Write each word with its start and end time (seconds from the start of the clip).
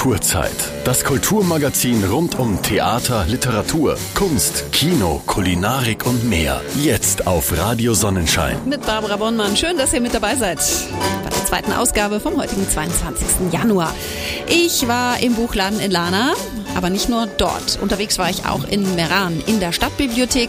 Kulturzeit. 0.00 0.56
Das 0.84 1.04
Kulturmagazin 1.04 2.02
rund 2.04 2.38
um 2.38 2.62
Theater, 2.62 3.26
Literatur, 3.28 3.98
Kunst, 4.14 4.72
Kino, 4.72 5.20
Kulinarik 5.26 6.06
und 6.06 6.24
mehr. 6.24 6.62
Jetzt 6.74 7.26
auf 7.26 7.54
Radio 7.58 7.92
Sonnenschein. 7.92 8.56
Mit 8.64 8.80
Barbara 8.86 9.16
Bonnmann. 9.16 9.58
Schön, 9.58 9.76
dass 9.76 9.92
ihr 9.92 10.00
mit 10.00 10.14
dabei 10.14 10.36
seid. 10.36 10.58
Bei 11.22 11.28
der 11.28 11.44
zweiten 11.44 11.72
Ausgabe 11.74 12.18
vom 12.18 12.40
heutigen 12.40 12.66
22. 12.66 13.52
Januar. 13.52 13.94
Ich 14.46 14.88
war 14.88 15.20
im 15.20 15.34
Buchladen 15.34 15.78
in 15.80 15.90
Lana, 15.90 16.32
aber 16.80 16.88
nicht 16.88 17.10
nur 17.10 17.26
dort. 17.26 17.78
Unterwegs 17.82 18.16
war 18.16 18.30
ich 18.30 18.46
auch 18.46 18.64
in 18.64 18.94
Meran, 18.94 19.42
in 19.46 19.60
der 19.60 19.70
Stadtbibliothek 19.70 20.48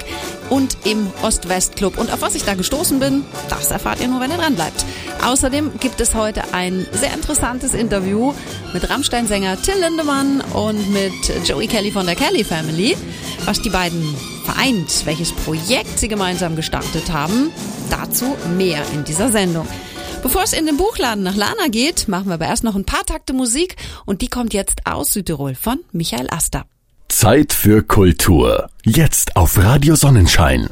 und 0.49 0.77
im 0.85 1.11
Ost-West-Club. 1.23 1.97
Und 1.97 2.09
auf 2.09 2.21
was 2.21 2.35
ich 2.35 2.45
da 2.45 2.53
gestoßen 2.53 3.01
bin, 3.01 3.25
das 3.49 3.69
erfahrt 3.69 3.99
ihr 3.99 4.07
nur, 4.07 4.21
wenn 4.21 4.31
ihr 4.31 4.37
dran 4.37 4.55
bleibt. 4.55 4.85
Außerdem 5.25 5.77
gibt 5.81 5.99
es 5.99 6.15
heute 6.15 6.53
ein 6.53 6.87
sehr 6.93 7.13
interessantes 7.13 7.73
Interview 7.73 8.33
mit 8.71 8.89
Rammstein-Sänger 8.89 9.61
Till 9.61 9.77
Lindemann 9.81 10.39
und 10.53 10.93
mit 10.93 11.11
Joey 11.43 11.67
Kelly 11.67 11.91
von 11.91 12.05
der 12.05 12.15
Kelly 12.15 12.45
Family. 12.45 12.95
Was 13.43 13.61
die 13.61 13.69
beiden 13.69 14.15
vereint, 14.45 15.05
welches 15.05 15.33
Projekt 15.33 15.99
sie 15.99 16.07
gemeinsam 16.07 16.55
gestartet 16.55 17.11
haben, 17.11 17.51
dazu 17.89 18.37
mehr 18.55 18.83
in 18.93 19.03
dieser 19.03 19.29
Sendung. 19.33 19.67
Bevor 20.21 20.43
es 20.43 20.53
in 20.53 20.67
den 20.67 20.77
Buchladen 20.77 21.23
nach 21.23 21.35
Lana 21.35 21.67
geht, 21.69 22.07
machen 22.07 22.27
wir 22.27 22.35
aber 22.35 22.45
erst 22.45 22.63
noch 22.63 22.75
ein 22.75 22.85
paar 22.85 23.03
Takte 23.05 23.33
Musik 23.33 23.75
und 24.05 24.21
die 24.21 24.27
kommt 24.27 24.53
jetzt 24.53 24.85
aus 24.85 25.13
Südtirol 25.13 25.55
von 25.55 25.79
Michael 25.91 26.27
Aster. 26.29 26.65
Zeit 27.09 27.53
für 27.53 27.81
Kultur. 27.81 28.69
Jetzt 28.85 29.35
auf 29.35 29.57
Radio 29.57 29.95
Sonnenschein. 29.95 30.69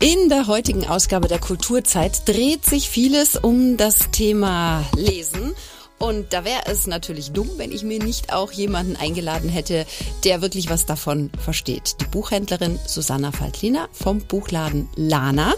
In 0.00 0.28
der 0.28 0.46
heutigen 0.46 0.86
Ausgabe 0.86 1.26
der 1.26 1.40
Kulturzeit 1.40 2.28
dreht 2.28 2.64
sich 2.64 2.88
vieles 2.88 3.36
um 3.36 3.76
das 3.76 4.12
Thema 4.12 4.84
Lesen. 4.94 5.54
Und 5.98 6.32
da 6.32 6.44
wäre 6.44 6.62
es 6.66 6.86
natürlich 6.86 7.32
dumm, 7.32 7.50
wenn 7.56 7.72
ich 7.72 7.82
mir 7.82 8.02
nicht 8.02 8.32
auch 8.32 8.52
jemanden 8.52 8.96
eingeladen 8.96 9.48
hätte, 9.48 9.86
der 10.24 10.42
wirklich 10.42 10.70
was 10.70 10.86
davon 10.86 11.30
versteht. 11.42 11.96
Die 12.00 12.04
Buchhändlerin 12.04 12.78
Susanna 12.86 13.32
Faltliner 13.32 13.88
vom 13.92 14.20
Buchladen 14.20 14.88
Lana. 14.94 15.54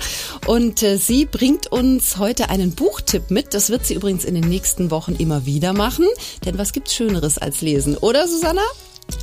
Und 0.47 0.83
äh, 0.83 0.97
sie 0.97 1.27
bringt 1.27 1.71
uns 1.71 2.17
heute 2.17 2.49
einen 2.49 2.75
Buchtipp 2.75 3.31
mit. 3.31 3.53
Das 3.55 3.71
wird 3.71 3.85
sie 3.85 3.95
übrigens 3.95 4.25
in 4.25 4.35
den 4.35 4.49
nächsten 4.49 4.91
Wochen 4.91 5.15
immer 5.15 5.47
wieder 5.47 5.73
machen. 5.73 6.07
Denn 6.45 6.59
was 6.59 6.73
gibt's 6.73 6.95
Schöneres 6.95 7.39
als 7.39 7.61
lesen, 7.61 7.97
oder 7.97 8.27
Susanna? 8.27 8.63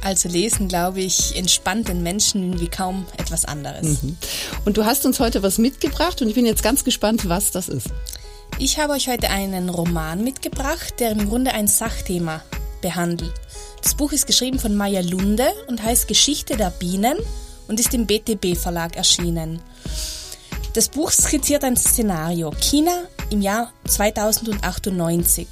Also 0.03 0.29
lesen, 0.29 0.67
glaube 0.67 1.01
ich, 1.01 1.35
entspannt 1.35 1.87
den 1.87 2.03
Menschen 2.03 2.59
wie 2.59 2.67
kaum 2.67 3.05
etwas 3.17 3.45
anderes. 3.45 4.03
Mhm. 4.03 4.17
Und 4.65 4.77
du 4.77 4.85
hast 4.85 5.05
uns 5.05 5.19
heute 5.19 5.43
was 5.43 5.57
mitgebracht 5.57 6.21
und 6.21 6.27
ich 6.27 6.35
bin 6.35 6.45
jetzt 6.45 6.63
ganz 6.63 6.83
gespannt, 6.83 7.27
was 7.29 7.51
das 7.51 7.69
ist. 7.69 7.87
Ich 8.59 8.79
habe 8.79 8.93
euch 8.93 9.07
heute 9.07 9.29
einen 9.29 9.69
Roman 9.69 10.23
mitgebracht, 10.23 10.95
der 10.99 11.11
im 11.11 11.29
Grunde 11.29 11.53
ein 11.53 11.67
Sachthema 11.67 12.41
behandelt. 12.81 13.33
Das 13.83 13.95
Buch 13.95 14.11
ist 14.11 14.27
geschrieben 14.27 14.59
von 14.59 14.75
Maya 14.75 15.01
Lunde 15.01 15.47
und 15.67 15.83
heißt 15.83 16.07
Geschichte 16.07 16.57
der 16.57 16.71
Bienen 16.71 17.17
und 17.67 17.79
ist 17.79 17.93
im 17.93 18.07
BTB 18.07 18.57
Verlag 18.57 18.95
erschienen. 18.95 19.61
Das 20.73 20.89
Buch 20.89 21.11
skizziert 21.11 21.63
ein 21.63 21.77
Szenario. 21.77 22.51
China 22.59 23.03
im 23.29 23.41
Jahr 23.41 23.71
2098. 23.87 25.47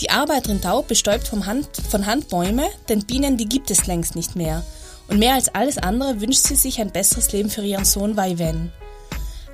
Die 0.00 0.10
Arbeiterin 0.10 0.60
Taub 0.60 0.88
bestäubt 0.88 1.28
vom 1.28 1.46
Hand, 1.46 1.68
von 1.88 2.06
Hand 2.06 2.28
Bäume, 2.28 2.68
denn 2.88 3.04
Bienen, 3.04 3.36
die 3.36 3.48
gibt 3.48 3.70
es 3.70 3.86
längst 3.86 4.16
nicht 4.16 4.36
mehr. 4.36 4.64
Und 5.08 5.18
mehr 5.18 5.34
als 5.34 5.54
alles 5.54 5.78
andere 5.78 6.20
wünscht 6.20 6.46
sie 6.46 6.56
sich 6.56 6.80
ein 6.80 6.92
besseres 6.92 7.32
Leben 7.32 7.50
für 7.50 7.62
ihren 7.62 7.84
Sohn 7.84 8.16
Wei 8.16 8.38
Wen. 8.38 8.72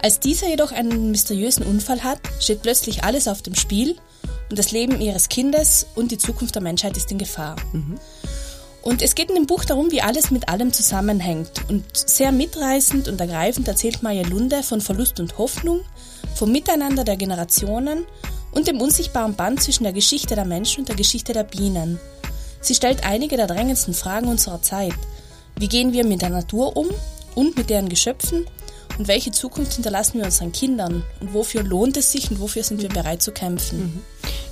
Als 0.03 0.21
dieser 0.21 0.49
jedoch 0.49 0.73
einen 0.73 1.11
mysteriösen 1.11 1.65
Unfall 1.65 2.05
hat, 2.05 2.21
steht 2.41 2.63
plötzlich 2.63 3.05
alles 3.05 3.29
auf 3.29 3.43
dem 3.43 3.55
Spiel 3.55 3.97
und 4.51 4.59
das 4.59 4.71
Leben 4.71 5.01
ihres 5.01 5.29
Kindes 5.29 5.87
und 5.95 6.11
die 6.11 6.19
Zukunft 6.19 6.55
der 6.55 6.63
Menschheit 6.63 6.97
ist 6.97 7.11
in 7.11 7.19
Gefahr. 7.19 7.57
Mhm. 7.73 7.99
Und 8.83 9.03
es 9.03 9.17
geht 9.17 9.31
in 9.31 9.35
dem 9.35 9.47
Buch 9.47 9.65
darum, 9.65 9.91
wie 9.91 10.01
alles 10.01 10.31
mit 10.31 10.49
allem 10.49 10.73
zusammenhängt. 10.73 11.51
Und 11.69 11.85
sehr 11.93 12.31
mitreißend 12.31 13.09
und 13.09 13.21
ergreifend 13.21 13.67
erzählt 13.67 14.05
Maya 14.05 14.23
Lunde 14.23 14.63
von 14.63 14.81
Verlust 14.81 15.19
und 15.19 15.39
Hoffnung, 15.39 15.81
vom 16.37 16.53
Miteinander 16.53 17.03
der 17.03 17.17
Generationen 17.17 18.07
und 18.53 18.69
dem 18.69 18.81
unsichtbaren 18.81 19.35
Band 19.35 19.61
zwischen 19.61 19.83
der 19.83 19.93
Geschichte 19.93 20.37
der 20.37 20.45
Menschen 20.45 20.81
und 20.81 20.89
der 20.89 20.95
Geschichte 20.95 21.33
der 21.33 21.43
Bienen. 21.43 21.99
Sie 22.61 22.77
stellt 22.77 23.05
einige 23.05 23.37
der 23.37 23.49
drängendsten 23.49 23.93
Fragen 23.93 24.29
unserer 24.29 24.63
Zeit. 24.63 24.95
Wie 25.59 25.69
gehen 25.69 25.93
wir 25.93 26.07
mit 26.07 26.23
der 26.23 26.31
Natur 26.31 26.77
um 26.77 26.87
und 27.35 27.57
mit 27.57 27.71
deren 27.71 27.89
Geschöpfen? 27.89 28.47
Und 28.99 29.09
welche 29.09 29.31
Zukunft 29.31 29.75
hinterlassen 29.75 30.19
wir 30.19 30.25
unseren 30.25 30.53
Kindern? 30.53 31.03
Und 31.21 31.35
wofür 31.35 31.63
lohnt 31.63 31.97
es 31.97 32.13
sich 32.13 32.31
und 32.31 32.41
wofür 32.41 32.63
sind 32.63 32.81
wir 32.81 32.89
bereit 32.89 33.23
zu 33.23 33.33
kämpfen? 33.33 33.79
Mhm. 33.79 34.03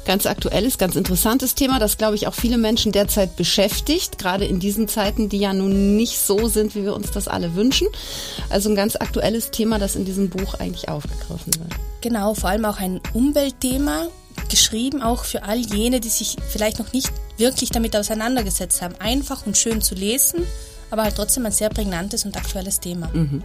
Ganz 0.04 0.26
aktuelles, 0.26 0.76
ganz 0.76 0.96
interessantes 0.96 1.54
Thema, 1.54 1.78
das 1.78 1.96
glaube 1.96 2.14
ich 2.14 2.26
auch 2.26 2.34
viele 2.34 2.58
Menschen 2.58 2.92
derzeit 2.92 3.36
beschäftigt, 3.36 4.18
gerade 4.18 4.44
in 4.44 4.60
diesen 4.60 4.86
Zeiten, 4.86 5.30
die 5.30 5.38
ja 5.38 5.54
nun 5.54 5.96
nicht 5.96 6.18
so 6.18 6.46
sind, 6.48 6.74
wie 6.74 6.84
wir 6.84 6.94
uns 6.94 7.10
das 7.10 7.26
alle 7.26 7.54
wünschen. 7.54 7.88
Also 8.50 8.68
ein 8.68 8.74
ganz 8.74 8.96
aktuelles 8.96 9.50
Thema, 9.50 9.78
das 9.78 9.96
in 9.96 10.04
diesem 10.04 10.28
Buch 10.28 10.54
eigentlich 10.54 10.90
aufgegriffen 10.90 11.54
wird. 11.58 11.72
Genau, 12.02 12.34
vor 12.34 12.50
allem 12.50 12.66
auch 12.66 12.78
ein 12.78 13.00
Umweltthema, 13.14 14.08
geschrieben 14.50 15.00
auch 15.00 15.24
für 15.24 15.44
all 15.44 15.58
jene, 15.58 16.00
die 16.00 16.10
sich 16.10 16.36
vielleicht 16.50 16.78
noch 16.78 16.92
nicht 16.92 17.10
wirklich 17.38 17.70
damit 17.70 17.96
auseinandergesetzt 17.96 18.82
haben. 18.82 18.94
Einfach 18.98 19.46
und 19.46 19.56
schön 19.56 19.80
zu 19.80 19.94
lesen, 19.94 20.42
aber 20.90 21.04
halt 21.04 21.16
trotzdem 21.16 21.46
ein 21.46 21.52
sehr 21.52 21.70
prägnantes 21.70 22.26
und 22.26 22.36
aktuelles 22.36 22.78
Thema. 22.78 23.08
Mhm. 23.14 23.42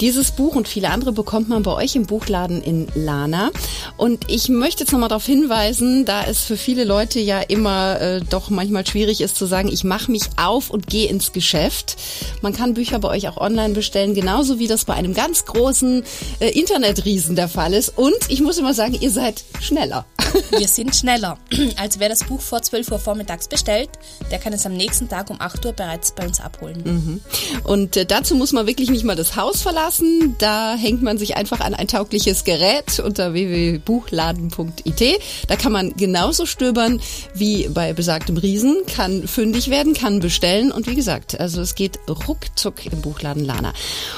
Dieses 0.00 0.30
Buch 0.30 0.54
und 0.54 0.68
viele 0.68 0.90
andere 0.90 1.10
bekommt 1.10 1.48
man 1.48 1.64
bei 1.64 1.72
euch 1.72 1.96
im 1.96 2.06
Buchladen 2.06 2.62
in 2.62 2.86
Lana. 2.94 3.50
Und 3.96 4.30
ich 4.30 4.48
möchte 4.48 4.84
jetzt 4.84 4.92
nochmal 4.92 5.08
darauf 5.08 5.26
hinweisen, 5.26 6.04
da 6.04 6.24
es 6.24 6.42
für 6.42 6.56
viele 6.56 6.84
Leute 6.84 7.18
ja 7.18 7.40
immer 7.40 8.00
äh, 8.00 8.20
doch 8.20 8.48
manchmal 8.48 8.86
schwierig 8.86 9.20
ist 9.20 9.34
zu 9.34 9.46
sagen, 9.46 9.68
ich 9.68 9.82
mache 9.82 10.12
mich 10.12 10.22
auf 10.36 10.70
und 10.70 10.86
gehe 10.86 11.08
ins 11.08 11.32
Geschäft. 11.32 11.96
Man 12.42 12.52
kann 12.52 12.74
Bücher 12.74 13.00
bei 13.00 13.08
euch 13.08 13.28
auch 13.28 13.38
online 13.38 13.74
bestellen, 13.74 14.14
genauso 14.14 14.60
wie 14.60 14.68
das 14.68 14.84
bei 14.84 14.94
einem 14.94 15.14
ganz 15.14 15.44
großen 15.46 16.04
äh, 16.38 16.50
Internetriesen 16.50 17.34
der 17.34 17.48
Fall 17.48 17.74
ist. 17.74 17.98
Und 17.98 18.14
ich 18.28 18.40
muss 18.40 18.56
immer 18.56 18.74
sagen, 18.74 18.96
ihr 19.00 19.10
seid 19.10 19.42
schneller. 19.60 20.06
Wir 20.50 20.68
sind 20.68 20.94
schneller. 20.94 21.38
Also 21.76 22.00
wer 22.00 22.10
das 22.10 22.22
Buch 22.22 22.40
vor 22.40 22.60
12 22.60 22.92
Uhr 22.92 22.98
vormittags 22.98 23.48
bestellt, 23.48 23.88
der 24.30 24.38
kann 24.38 24.52
es 24.52 24.66
am 24.66 24.74
nächsten 24.74 25.08
Tag 25.08 25.30
um 25.30 25.40
8 25.40 25.64
Uhr 25.64 25.72
bereits 25.72 26.12
bei 26.14 26.26
uns 26.26 26.38
abholen. 26.38 26.82
Mhm. 26.84 27.20
Und 27.64 27.96
äh, 27.96 28.04
dazu 28.04 28.34
muss 28.34 28.52
man 28.52 28.66
wirklich 28.66 28.90
nicht 28.90 29.04
mal 29.04 29.16
das 29.16 29.36
Haus 29.36 29.62
verlassen 29.62 29.87
lassen. 29.88 30.36
Da 30.38 30.76
hängt 30.76 31.02
man 31.02 31.16
sich 31.16 31.36
einfach 31.36 31.60
an 31.60 31.72
ein 31.72 31.88
taugliches 31.88 32.44
Gerät 32.44 33.00
unter 33.00 33.32
www.buchladen.it. 33.32 35.20
Da 35.48 35.56
kann 35.56 35.72
man 35.72 35.94
genauso 35.96 36.44
stöbern 36.44 37.00
wie 37.34 37.68
bei 37.68 37.94
besagtem 37.94 38.36
Riesen, 38.36 38.82
kann 38.94 39.26
fündig 39.26 39.70
werden, 39.70 39.94
kann 39.94 40.20
bestellen 40.20 40.72
und 40.72 40.86
wie 40.86 40.94
gesagt, 40.94 41.40
also 41.40 41.62
es 41.62 41.74
geht 41.74 41.98
ruckzuck 42.06 42.84
im 42.84 43.00
Buchladen 43.00 43.44
Lana. 43.44 43.72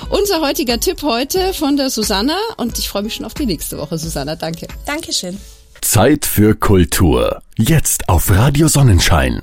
Unser 0.08 0.40
heutiger 0.40 0.80
Tipp 0.80 1.02
heute 1.02 1.54
von 1.54 1.76
der 1.76 1.90
Susanna 1.90 2.36
und 2.56 2.76
ich 2.78 2.88
freue 2.88 3.02
mich 3.02 3.14
schon 3.14 3.26
auf 3.26 3.34
die 3.34 3.46
nächste 3.46 3.78
Woche, 3.78 3.96
Susanna. 3.96 4.34
Danke. 4.34 4.66
Dankeschön. 4.86 5.38
Zeit 5.82 6.26
für 6.26 6.56
Kultur. 6.56 7.42
Jetzt 7.56 8.08
auf 8.08 8.30
Radio 8.30 8.66
Sonnenschein. 8.66 9.42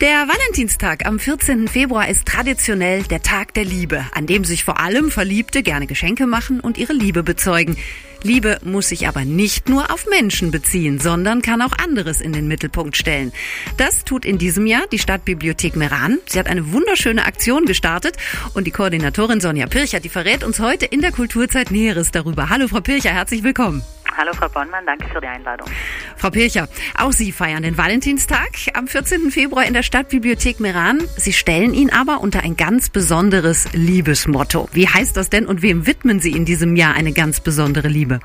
Der 0.00 0.28
Valentinstag 0.28 1.06
am 1.06 1.18
14. 1.18 1.66
Februar 1.66 2.08
ist 2.08 2.24
traditionell 2.24 3.02
der 3.02 3.20
Tag 3.20 3.52
der 3.54 3.64
Liebe, 3.64 4.06
an 4.14 4.26
dem 4.26 4.44
sich 4.44 4.62
vor 4.62 4.78
allem 4.78 5.10
Verliebte 5.10 5.64
gerne 5.64 5.88
Geschenke 5.88 6.28
machen 6.28 6.60
und 6.60 6.78
ihre 6.78 6.92
Liebe 6.92 7.24
bezeugen. 7.24 7.76
Liebe 8.22 8.60
muss 8.62 8.90
sich 8.90 9.08
aber 9.08 9.24
nicht 9.24 9.68
nur 9.68 9.92
auf 9.92 10.06
Menschen 10.06 10.52
beziehen, 10.52 11.00
sondern 11.00 11.42
kann 11.42 11.62
auch 11.62 11.72
anderes 11.82 12.20
in 12.20 12.32
den 12.32 12.46
Mittelpunkt 12.46 12.96
stellen. 12.96 13.32
Das 13.76 14.04
tut 14.04 14.24
in 14.24 14.38
diesem 14.38 14.66
Jahr 14.66 14.86
die 14.92 15.00
Stadtbibliothek 15.00 15.74
Meran. 15.74 16.18
Sie 16.26 16.38
hat 16.38 16.46
eine 16.46 16.72
wunderschöne 16.72 17.24
Aktion 17.24 17.64
gestartet 17.64 18.16
und 18.54 18.68
die 18.68 18.72
Koordinatorin 18.72 19.40
Sonja 19.40 19.66
Pircher, 19.66 19.98
die 19.98 20.08
verrät 20.08 20.44
uns 20.44 20.60
heute 20.60 20.86
in 20.86 21.00
der 21.00 21.10
Kulturzeit 21.10 21.72
Näheres 21.72 22.12
darüber. 22.12 22.50
Hallo 22.50 22.68
Frau 22.68 22.80
Pircher, 22.80 23.10
herzlich 23.10 23.42
willkommen. 23.42 23.82
Hallo 24.16 24.32
Frau 24.32 24.48
Bonnmann, 24.48 24.84
danke 24.86 25.06
für 25.08 25.20
die 25.20 25.26
Einladung. 25.26 25.68
Frau 26.16 26.30
Pircher, 26.30 26.68
auch 26.98 27.12
Sie 27.12 27.32
feiern 27.32 27.62
den 27.62 27.78
Valentinstag 27.78 28.50
am 28.74 28.88
14. 28.88 29.30
Februar 29.30 29.64
in 29.64 29.74
der 29.74 29.82
Stadtbibliothek 29.82 30.60
Meran. 30.60 31.02
Sie 31.16 31.32
stellen 31.32 31.74
ihn 31.74 31.92
aber 31.92 32.20
unter 32.20 32.40
ein 32.42 32.56
ganz 32.56 32.90
besonderes 32.90 33.72
Liebesmotto. 33.72 34.68
Wie 34.72 34.88
heißt 34.88 35.16
das 35.16 35.30
denn 35.30 35.46
und 35.46 35.62
wem 35.62 35.86
widmen 35.86 36.20
Sie 36.20 36.32
in 36.32 36.44
diesem 36.44 36.76
Jahr 36.76 36.94
eine 36.94 37.12
ganz 37.12 37.40
besondere 37.40 37.88
Liebe? 37.88 38.20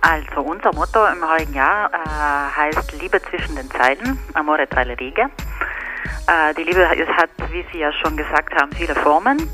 Also 0.00 0.42
unser 0.42 0.74
Motto 0.74 1.06
im 1.06 1.26
heutigen 1.26 1.54
Jahr 1.54 1.90
äh, 1.90 1.96
heißt 2.56 3.00
Liebe 3.00 3.22
zwischen 3.22 3.56
den 3.56 3.70
Zeilen, 3.70 4.18
Amore 4.34 4.68
tra 4.68 4.82
le 4.82 4.98
righe. 5.00 5.30
Äh, 6.26 6.54
die 6.54 6.62
Liebe 6.62 6.86
hat, 6.88 7.30
wie 7.50 7.64
Sie 7.72 7.78
ja 7.78 7.90
schon 7.92 8.16
gesagt 8.16 8.54
haben, 8.54 8.70
viele 8.72 8.94
Formen. 8.94 9.48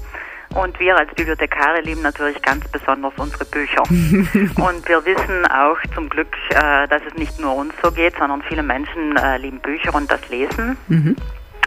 Und 0.54 0.80
wir 0.80 0.96
als 0.96 1.14
Bibliothekare 1.14 1.80
lieben 1.80 2.02
natürlich 2.02 2.40
ganz 2.42 2.66
besonders 2.68 3.12
unsere 3.16 3.44
Bücher. 3.44 3.82
und 3.82 4.88
wir 4.88 5.04
wissen 5.04 5.46
auch 5.46 5.78
zum 5.94 6.08
Glück, 6.08 6.34
äh, 6.50 6.88
dass 6.88 7.02
es 7.06 7.14
nicht 7.14 7.38
nur 7.38 7.54
uns 7.54 7.72
so 7.82 7.92
geht, 7.92 8.16
sondern 8.18 8.42
viele 8.42 8.62
Menschen 8.62 9.16
äh, 9.16 9.38
lieben 9.38 9.60
Bücher 9.60 9.94
und 9.94 10.10
das 10.10 10.28
Lesen. 10.28 10.76
Mhm. 10.88 11.16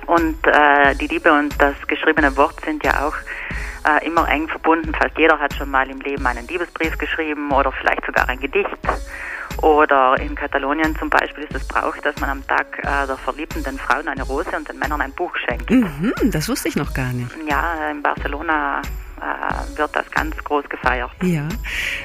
Und 0.06 0.47
äh, 0.47 0.95
die 0.95 1.07
Liebe 1.07 1.31
und 1.31 1.56
das 1.62 1.75
geschriebene 1.88 2.35
Wort 2.35 2.59
sind 2.65 2.83
ja 2.83 3.06
auch 3.06 3.15
immer 4.06 4.30
eng 4.30 4.47
verbunden. 4.47 4.94
Fast 4.94 5.18
jeder 5.18 5.38
hat 5.38 5.53
schon 5.53 5.69
mal 5.69 5.89
im 5.89 6.00
Leben 6.00 6.25
einen 6.25 6.47
Liebesbrief 6.47 6.97
geschrieben 6.97 7.51
oder 7.51 7.69
vielleicht 7.74 8.06
sogar 8.06 8.30
ein 8.30 8.39
Gedicht. 8.39 8.69
Oder 9.63 10.19
in 10.19 10.36
Katalonien 10.36 10.94
zum 10.98 11.10
Beispiel 11.10 11.45
ist 11.45 11.56
es 11.56 11.65
Brauch, 11.65 11.95
dass 12.04 12.19
man 12.19 12.30
am 12.30 12.48
Tag 12.48 12.80
äh, 12.80 13.07
der 13.07 13.15
Verliebten 13.15 13.63
den 13.63 13.80
Frauen 13.80 14.10
eine 14.10 14.24
Rose 14.24 14.50
und 14.57 14.68
den 14.68 14.77
Männern 14.77 15.00
ein 15.00 15.13
Buch 15.13 15.33
schenkt. 15.38 15.71
Mhm, 15.71 16.13
das 16.31 16.50
wusste 16.50 16.68
ich 16.68 16.75
noch 16.75 16.94
gar 16.94 17.13
nicht. 17.13 17.31
Ja, 17.50 17.89
in 17.89 18.04
Barcelona 18.04 18.81
äh, 19.21 19.77
wird 19.77 19.95
das 19.95 20.12
ganz 20.12 20.36
groß 20.44 20.68
gefeiert. 20.68 21.12
Ja. 21.21 21.48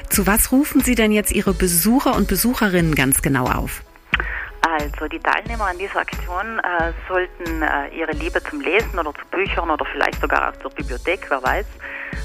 Zu 0.09 0.25
was 0.25 0.53
rufen 0.53 0.79
Sie 0.79 0.95
denn 0.95 1.11
jetzt 1.11 1.33
Ihre 1.33 1.53
Besucher 1.53 2.15
und 2.15 2.29
Besucherinnen 2.29 2.95
ganz 2.95 3.21
genau 3.21 3.43
auf? 3.43 3.83
Also 4.61 5.07
die 5.09 5.19
Teilnehmer 5.19 5.65
an 5.65 5.77
dieser 5.77 5.99
Aktion 5.99 6.59
äh, 6.59 6.93
sollten 7.09 7.61
äh, 7.61 7.89
ihre 7.93 8.11
Liebe 8.13 8.41
zum 8.43 8.61
Lesen 8.61 8.97
oder 8.97 9.13
zu 9.13 9.25
Büchern 9.31 9.69
oder 9.69 9.83
vielleicht 9.85 10.21
sogar 10.21 10.49
auch 10.49 10.55
zur 10.61 10.71
Bibliothek, 10.71 11.25
wer 11.29 11.43
weiß, 11.43 11.65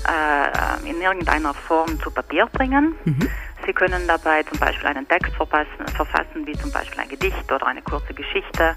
äh, 0.09 0.89
in 0.89 1.01
irgendeiner 1.01 1.55
Form 1.55 2.01
zu 2.01 2.11
Papier 2.11 2.47
bringen. 2.47 2.95
Mhm. 3.05 3.29
Sie 3.67 3.73
können 3.73 4.07
dabei 4.07 4.43
zum 4.43 4.59
Beispiel 4.59 4.89
einen 4.89 5.09
Text 5.09 5.35
verfassen, 5.35 5.89
verfassen, 5.97 6.47
wie 6.47 6.53
zum 6.53 6.71
Beispiel 6.71 7.01
ein 7.01 7.09
Gedicht 7.09 7.51
oder 7.51 7.67
eine 7.67 7.81
kurze 7.81 8.13
Geschichte 8.13 8.77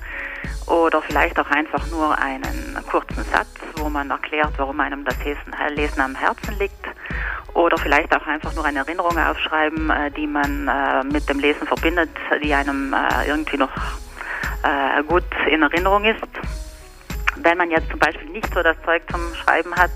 oder 0.66 1.02
vielleicht 1.02 1.38
auch 1.40 1.50
einfach 1.52 1.86
nur 1.92 2.18
einen 2.18 2.78
kurzen 2.90 3.24
Satz, 3.26 3.50
wo 3.76 3.90
man 3.90 4.10
erklärt, 4.10 4.54
warum 4.58 4.80
einem 4.80 5.04
das 5.04 5.16
Lesen 5.76 6.00
am 6.00 6.16
Herzen 6.16 6.58
liegt 6.58 6.86
oder 7.58 7.78
vielleicht 7.80 8.16
auch 8.16 8.26
einfach 8.28 8.54
nur 8.54 8.66
eine 8.66 8.80
Erinnerung 8.80 9.18
aufschreiben, 9.18 9.90
äh, 9.90 10.12
die 10.12 10.28
man 10.28 10.68
äh, 10.68 11.04
mit 11.04 11.28
dem 11.28 11.40
Lesen 11.40 11.66
verbindet, 11.66 12.12
die 12.44 12.54
einem 12.54 12.94
äh, 12.94 13.28
irgendwie 13.28 13.58
noch 13.58 13.72
gut 15.08 15.24
in 15.50 15.62
Erinnerung 15.62 16.04
ist. 16.04 16.20
Wenn 17.38 17.58
man 17.58 17.70
jetzt 17.72 17.90
zum 17.90 18.00
Beispiel 18.00 18.28
nicht 18.32 18.52
so 18.54 18.62
das 18.62 18.76
Zeug 18.84 19.04
zum 19.10 19.22
Schreiben 19.36 19.74
hat, 19.76 19.92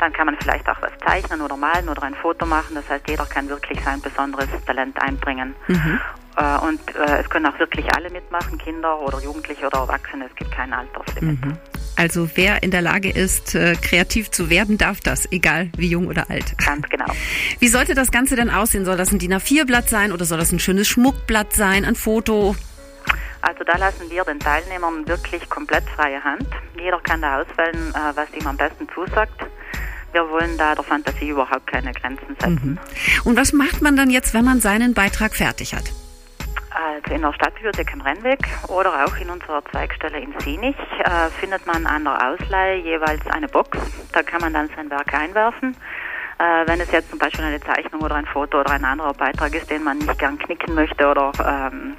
dann 0.00 0.12
kann 0.12 0.26
man 0.26 0.36
vielleicht 0.40 0.68
auch 0.68 0.80
was 0.80 0.92
zeichnen 1.04 1.40
oder 1.40 1.56
malen 1.56 1.88
oder 1.88 2.02
ein 2.02 2.14
Foto 2.14 2.46
machen. 2.46 2.74
Das 2.74 2.88
heißt, 2.88 3.08
jeder 3.08 3.26
kann 3.26 3.48
wirklich 3.48 3.80
sein 3.82 4.00
besonderes 4.00 4.48
Talent 4.66 5.00
einbringen. 5.00 5.54
Mhm. 5.66 6.00
Und 6.62 6.80
es 6.94 7.28
können 7.30 7.46
auch 7.46 7.58
wirklich 7.58 7.92
alle 7.96 8.10
mitmachen, 8.10 8.58
Kinder 8.58 9.00
oder 9.00 9.20
Jugendliche 9.20 9.66
oder 9.66 9.78
Erwachsene. 9.78 10.26
Es 10.26 10.36
gibt 10.36 10.52
kein 10.52 10.72
Alterslimit. 10.72 11.44
Mhm. 11.44 11.58
Also 11.98 12.30
wer 12.36 12.62
in 12.62 12.70
der 12.70 12.80
Lage 12.80 13.10
ist, 13.10 13.56
äh, 13.56 13.74
kreativ 13.74 14.30
zu 14.30 14.50
werden, 14.50 14.78
darf 14.78 15.00
das, 15.00 15.26
egal 15.32 15.68
wie 15.76 15.88
jung 15.88 16.06
oder 16.06 16.30
alt. 16.30 16.56
Ganz 16.64 16.88
genau. 16.88 17.06
Wie 17.58 17.66
sollte 17.66 17.94
das 17.94 18.12
Ganze 18.12 18.36
denn 18.36 18.50
aussehen? 18.50 18.84
Soll 18.84 18.96
das 18.96 19.10
ein 19.10 19.18
DIN 19.18 19.34
A4-Blatt 19.34 19.88
sein 19.88 20.12
oder 20.12 20.24
soll 20.24 20.38
das 20.38 20.52
ein 20.52 20.60
schönes 20.60 20.86
Schmuckblatt 20.86 21.52
sein, 21.54 21.84
ein 21.84 21.96
Foto? 21.96 22.54
Also 23.40 23.64
da 23.64 23.76
lassen 23.78 24.08
wir 24.08 24.22
den 24.22 24.38
Teilnehmern 24.38 25.08
wirklich 25.08 25.48
komplett 25.48 25.82
freie 25.90 26.22
Hand. 26.22 26.46
Jeder 26.80 27.00
kann 27.00 27.20
da 27.20 27.40
auswählen, 27.40 27.92
äh, 27.92 28.14
was 28.14 28.32
ihm 28.32 28.46
am 28.46 28.56
besten 28.56 28.88
zusagt. 28.94 29.40
Wir 30.12 30.28
wollen 30.30 30.56
da 30.56 30.74
der 30.74 30.84
Fantasie 30.84 31.30
überhaupt 31.30 31.66
keine 31.66 31.92
Grenzen 31.92 32.36
setzen. 32.40 32.60
Mhm. 32.62 32.78
Und 33.24 33.36
was 33.36 33.52
macht 33.52 33.82
man 33.82 33.96
dann 33.96 34.10
jetzt, 34.10 34.34
wenn 34.34 34.44
man 34.44 34.60
seinen 34.60 34.94
Beitrag 34.94 35.34
fertig 35.34 35.74
hat? 35.74 35.92
Also 36.70 37.14
in 37.14 37.22
der 37.22 37.32
Stadtbibliothek 37.32 37.92
am 37.92 38.00
Rennweg 38.02 38.38
oder 38.68 39.04
auch 39.04 39.16
in 39.16 39.30
unserer 39.30 39.64
Zweigstelle 39.64 40.20
in 40.20 40.32
Sinich 40.38 40.76
äh, 41.04 41.28
findet 41.40 41.66
man 41.66 41.86
an 41.86 42.04
der 42.04 42.28
Ausleihe 42.28 42.76
jeweils 42.76 43.26
eine 43.28 43.48
Box. 43.48 43.78
Da 44.12 44.22
kann 44.22 44.40
man 44.40 44.52
dann 44.52 44.68
sein 44.76 44.88
Werk 44.90 45.12
einwerfen. 45.12 45.76
Äh, 46.38 46.68
wenn 46.68 46.80
es 46.80 46.90
jetzt 46.92 47.10
zum 47.10 47.18
Beispiel 47.18 47.44
eine 47.44 47.60
Zeichnung 47.60 48.02
oder 48.02 48.14
ein 48.14 48.26
Foto 48.26 48.60
oder 48.60 48.70
ein 48.70 48.84
anderer 48.84 49.12
Beitrag 49.12 49.54
ist, 49.54 49.68
den 49.70 49.82
man 49.82 49.98
nicht 49.98 50.18
gern 50.18 50.38
knicken 50.38 50.74
möchte 50.74 51.08
oder 51.08 51.32
ähm, 51.44 51.96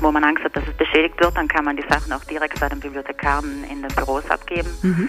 wo 0.00 0.10
man 0.10 0.24
Angst 0.24 0.44
hat, 0.44 0.56
dass 0.56 0.66
es 0.66 0.74
beschädigt 0.76 1.20
wird, 1.20 1.36
dann 1.36 1.46
kann 1.46 1.64
man 1.64 1.76
die 1.76 1.84
Sachen 1.88 2.12
auch 2.12 2.24
direkt 2.24 2.58
bei 2.58 2.68
den 2.68 2.80
Bibliothekaren 2.80 3.64
in 3.64 3.82
den 3.82 3.94
Büros 3.94 4.28
abgeben. 4.30 4.70
Mhm. 4.82 5.08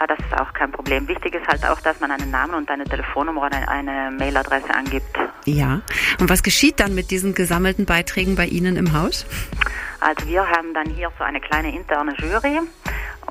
Äh, 0.00 0.06
das 0.06 0.18
ist 0.18 0.40
auch 0.40 0.52
kein 0.52 0.72
Problem. 0.72 1.06
Wichtig 1.08 1.34
ist 1.34 1.46
halt 1.46 1.64
auch, 1.66 1.80
dass 1.80 2.00
man 2.00 2.10
einen 2.10 2.30
Namen 2.30 2.54
und 2.54 2.70
eine 2.70 2.84
Telefonnummer 2.84 3.46
oder 3.46 3.68
eine 3.68 4.10
Mailadresse 4.10 4.70
angibt. 4.74 5.16
Ja. 5.44 5.80
Und 6.18 6.30
was 6.30 6.42
geschieht 6.42 6.80
dann 6.80 6.94
mit 6.94 7.10
diesen 7.10 7.34
gesammelten 7.34 7.86
Beiträgen 7.86 8.36
bei 8.36 8.46
Ihnen 8.46 8.76
im 8.76 8.92
Haus? 8.92 9.26
Also 10.00 10.26
wir 10.26 10.46
haben 10.46 10.72
dann 10.74 10.88
hier 10.88 11.10
so 11.18 11.24
eine 11.24 11.40
kleine 11.40 11.74
interne 11.74 12.14
Jury 12.18 12.60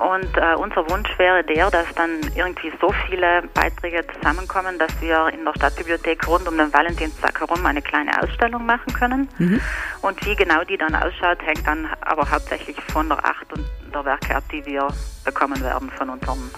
und 0.00 0.34
äh, 0.38 0.54
unser 0.56 0.88
Wunsch 0.88 1.10
wäre 1.18 1.44
der, 1.44 1.70
dass 1.70 1.86
dann 1.94 2.10
irgendwie 2.34 2.72
so 2.80 2.90
viele 3.06 3.42
Beiträge 3.52 4.02
zusammenkommen, 4.14 4.78
dass 4.78 4.98
wir 5.02 5.28
in 5.28 5.44
der 5.44 5.52
Stadtbibliothek 5.54 6.26
rund 6.26 6.48
um 6.48 6.56
den 6.56 6.72
Valentinstag 6.72 7.38
herum 7.38 7.66
eine 7.66 7.82
kleine 7.82 8.10
Ausstellung 8.22 8.64
machen 8.64 8.94
können. 8.94 9.28
Mhm. 9.36 9.60
Und 10.00 10.24
wie 10.24 10.34
genau 10.34 10.64
die 10.64 10.78
dann 10.78 10.94
ausschaut, 10.94 11.42
hängt 11.42 11.66
dann 11.66 11.86
aber 12.00 12.30
hauptsächlich 12.30 12.76
von 12.90 13.10
der 13.10 13.22
Acht 13.22 13.52
und 13.52 13.64
der 13.92 14.02
Werke 14.06 14.36
ab, 14.36 14.44
die 14.50 14.64
wir 14.64 14.88
bekommen 15.26 15.60
werden 15.60 15.90
von 15.90 16.08
unseren 16.08 16.50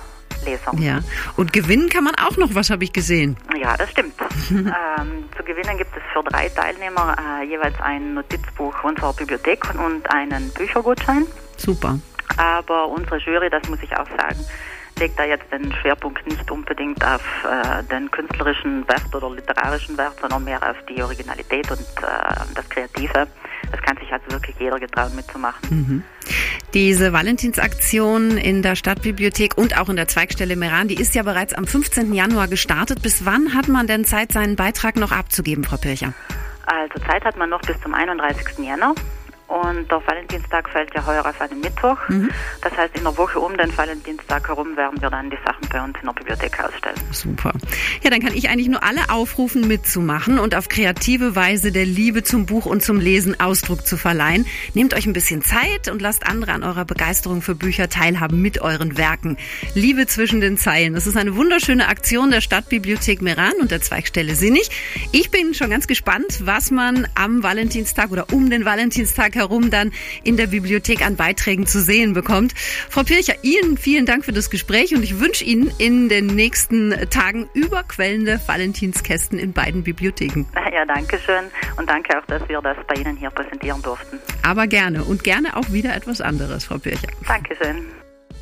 Lesern. 0.45 0.81
Ja, 0.81 1.01
und 1.37 1.53
gewinnen 1.53 1.89
kann 1.89 2.05
man 2.05 2.15
auch 2.15 2.37
noch, 2.37 2.55
was 2.55 2.71
habe 2.71 2.85
ich 2.85 2.93
gesehen? 2.93 3.37
Ja, 3.61 3.77
das 3.77 3.91
stimmt. 3.91 4.15
ähm, 4.51 5.25
zu 5.37 5.43
gewinnen 5.43 5.77
gibt 5.79 5.91
es 5.97 6.03
für 6.13 6.23
drei 6.23 6.49
Teilnehmer 6.49 7.17
äh, 7.19 7.45
jeweils 7.45 7.81
ein 7.81 8.15
Notizbuch 8.15 8.85
unserer 8.85 9.13
Bibliothek 9.15 9.75
und 9.75 10.09
einen 10.15 10.51
Büchergutschein. 10.51 11.27
Super. 11.57 11.99
Aber 12.37 12.89
unsere 12.89 13.19
Jury, 13.19 13.51
das 13.51 13.67
muss 13.69 13.83
ich 13.83 13.97
auch 13.97 14.09
sagen, 14.09 14.45
legt 14.99 15.19
da 15.19 15.25
jetzt 15.25 15.51
den 15.51 15.73
Schwerpunkt 15.81 16.27
nicht 16.27 16.51
unbedingt 16.51 17.05
auf 17.05 17.23
äh, 17.45 17.83
den 17.85 18.11
künstlerischen 18.11 18.87
Wert 18.89 19.15
oder 19.15 19.31
literarischen 19.31 19.97
Wert, 19.99 20.15
sondern 20.21 20.45
mehr 20.45 20.63
auf 20.63 20.77
die 20.89 21.03
Originalität 21.03 21.71
und 21.71 21.81
äh, 21.81 22.55
das 22.55 22.69
Kreative. 22.69 23.27
Das 23.71 23.81
kann 23.83 23.97
sich 23.97 24.13
also 24.13 24.25
wirklich 24.31 24.57
jeder 24.59 24.79
getrauen 24.79 25.15
mitzumachen. 25.17 25.69
Mhm. 25.71 26.05
Diese 26.75 27.13
Valentinsaktion 27.13 28.37
in 28.39 28.63
der 28.63 28.77
Stadtbibliothek 28.77 29.57
und 29.57 29.79
auch 29.79 29.89
in 29.89 29.97
der 29.97 30.09
Zweigstelle 30.09 30.57
Meran, 30.57 30.89
die 30.89 30.95
ist 30.95 31.15
ja 31.15 31.23
bereits 31.23 31.53
am 31.53 31.67
15. 31.67 32.13
Januar 32.13 32.49
gestartet. 32.49 33.03
Bis 33.03 33.25
wann 33.25 33.55
hat 33.55 33.69
man 33.69 33.87
denn 33.87 34.05
Zeit, 34.05 34.33
seinen 34.33 34.57
Beitrag 34.57 34.97
noch 34.97 35.13
abzugeben, 35.13 35.65
Frau 35.65 35.77
Pircher? 35.77 36.13
Also 36.67 36.99
Zeit 37.07 37.25
hat 37.25 37.37
man 37.37 37.51
noch 37.51 37.61
bis 37.63 37.79
zum 37.81 37.93
31. 37.93 38.59
Jänner. 38.59 38.95
Und 39.53 39.91
der 39.91 40.01
Valentinstag 40.07 40.67
fällt 40.71 40.95
ja 40.95 41.05
heuer 41.05 41.27
auf 41.27 41.39
einen 41.39 41.61
Mittwoch. 41.61 41.99
Mhm. 42.09 42.31
Das 42.63 42.75
heißt, 42.75 42.97
in 42.97 43.03
der 43.03 43.15
Woche 43.19 43.39
um 43.39 43.55
den 43.55 43.77
Valentinstag 43.77 44.49
herum 44.49 44.75
werden 44.79 44.99
wir 45.03 45.11
dann 45.11 45.29
die 45.29 45.37
Sachen 45.45 45.69
bei 45.71 45.85
uns 45.85 45.95
in 46.01 46.07
der 46.07 46.15
Bibliothek 46.15 46.59
ausstellen. 46.59 46.97
Super. 47.11 47.53
Ja, 48.03 48.09
dann 48.09 48.21
kann 48.21 48.33
ich 48.33 48.49
eigentlich 48.49 48.69
nur 48.69 48.83
alle 48.83 49.11
aufrufen, 49.11 49.69
mitzumachen 49.69 50.39
und 50.39 50.55
auf 50.55 50.71
kreative 50.71 51.37
Weise 51.37 51.71
der 51.71 51.85
Liebe 51.85 52.23
zum 52.23 52.47
Buch 52.47 52.65
und 52.65 52.83
zum 52.83 52.99
Lesen 52.99 53.41
Ausdruck 53.41 53.87
zu 53.87 53.99
verleihen. 53.99 54.47
Nehmt 54.73 54.95
euch 54.95 55.05
ein 55.05 55.13
bisschen 55.13 55.43
Zeit 55.43 55.91
und 55.91 56.01
lasst 56.01 56.27
andere 56.27 56.53
an 56.53 56.63
eurer 56.63 56.87
Begeisterung 56.87 57.43
für 57.43 57.55
Bücher 57.55 57.91
teilhaben 57.91 58.41
mit 58.41 58.63
euren 58.63 58.97
Werken. 58.97 59.37
Liebe 59.75 60.07
zwischen 60.07 60.41
den 60.41 60.57
Zeilen. 60.57 60.95
Das 60.95 61.07
ist 61.07 61.19
eine 61.19 61.37
wunderschöne 61.37 61.89
Aktion 61.89 62.31
der 62.31 62.41
Stadtbibliothek 62.41 63.21
Meran 63.21 63.53
und 63.61 63.71
der 63.71 63.83
Zweigstelle 63.83 64.35
Sinnig. 64.35 64.71
Ich 65.13 65.31
bin 65.31 65.53
schon 65.53 65.69
ganz 65.69 65.87
gespannt, 65.87 66.41
was 66.47 66.71
man 66.71 67.07
am 67.15 67.43
Valentinstag 67.43 68.13
oder 68.13 68.33
um 68.33 68.49
den 68.49 68.65
Valentinstag 68.65 69.42
herum 69.43 69.71
dann 69.71 69.93
in 70.25 70.37
der 70.37 70.47
Bibliothek 70.47 71.05
an 71.05 71.17
Beiträgen 71.17 71.67
zu 71.67 71.81
sehen 71.81 72.15
bekommt. 72.15 72.55
Frau 72.89 73.03
Pircher, 73.03 73.35
Ihnen 73.43 73.77
vielen 73.77 74.07
Dank 74.07 74.25
für 74.25 74.33
das 74.33 74.51
Gespräch 74.51 74.95
und 74.95 75.03
ich 75.03 75.21
wünsche 75.21 75.45
Ihnen 75.45 75.71
in 75.79 76.09
den 76.09 76.27
nächsten 76.27 76.95
Tagen 77.11 77.49
überquellende 77.55 78.41
Valentinskästen 78.47 79.39
in 79.39 79.53
beiden 79.53 79.83
Bibliotheken. 79.83 80.47
Ja, 80.73 80.87
danke 80.87 81.19
schön 81.19 81.45
und 81.77 81.89
danke 81.89 82.19
auch, 82.19 82.27
dass 82.27 82.49
wir 82.49 82.61
das 82.63 82.77
bei 82.87 82.95
Ihnen 82.95 83.17
hier 83.17 83.31
präsentieren 83.31 83.83
durften. 83.83 84.19
Aber 84.43 84.67
gerne 84.67 85.05
und 85.05 85.23
gerne 85.23 85.57
auch 85.57 85.71
wieder 85.71 85.95
etwas 85.95 86.21
anderes, 86.21 86.65
Frau 86.65 86.79
Pircher. 86.79 87.09
Dankeschön. 87.27 87.87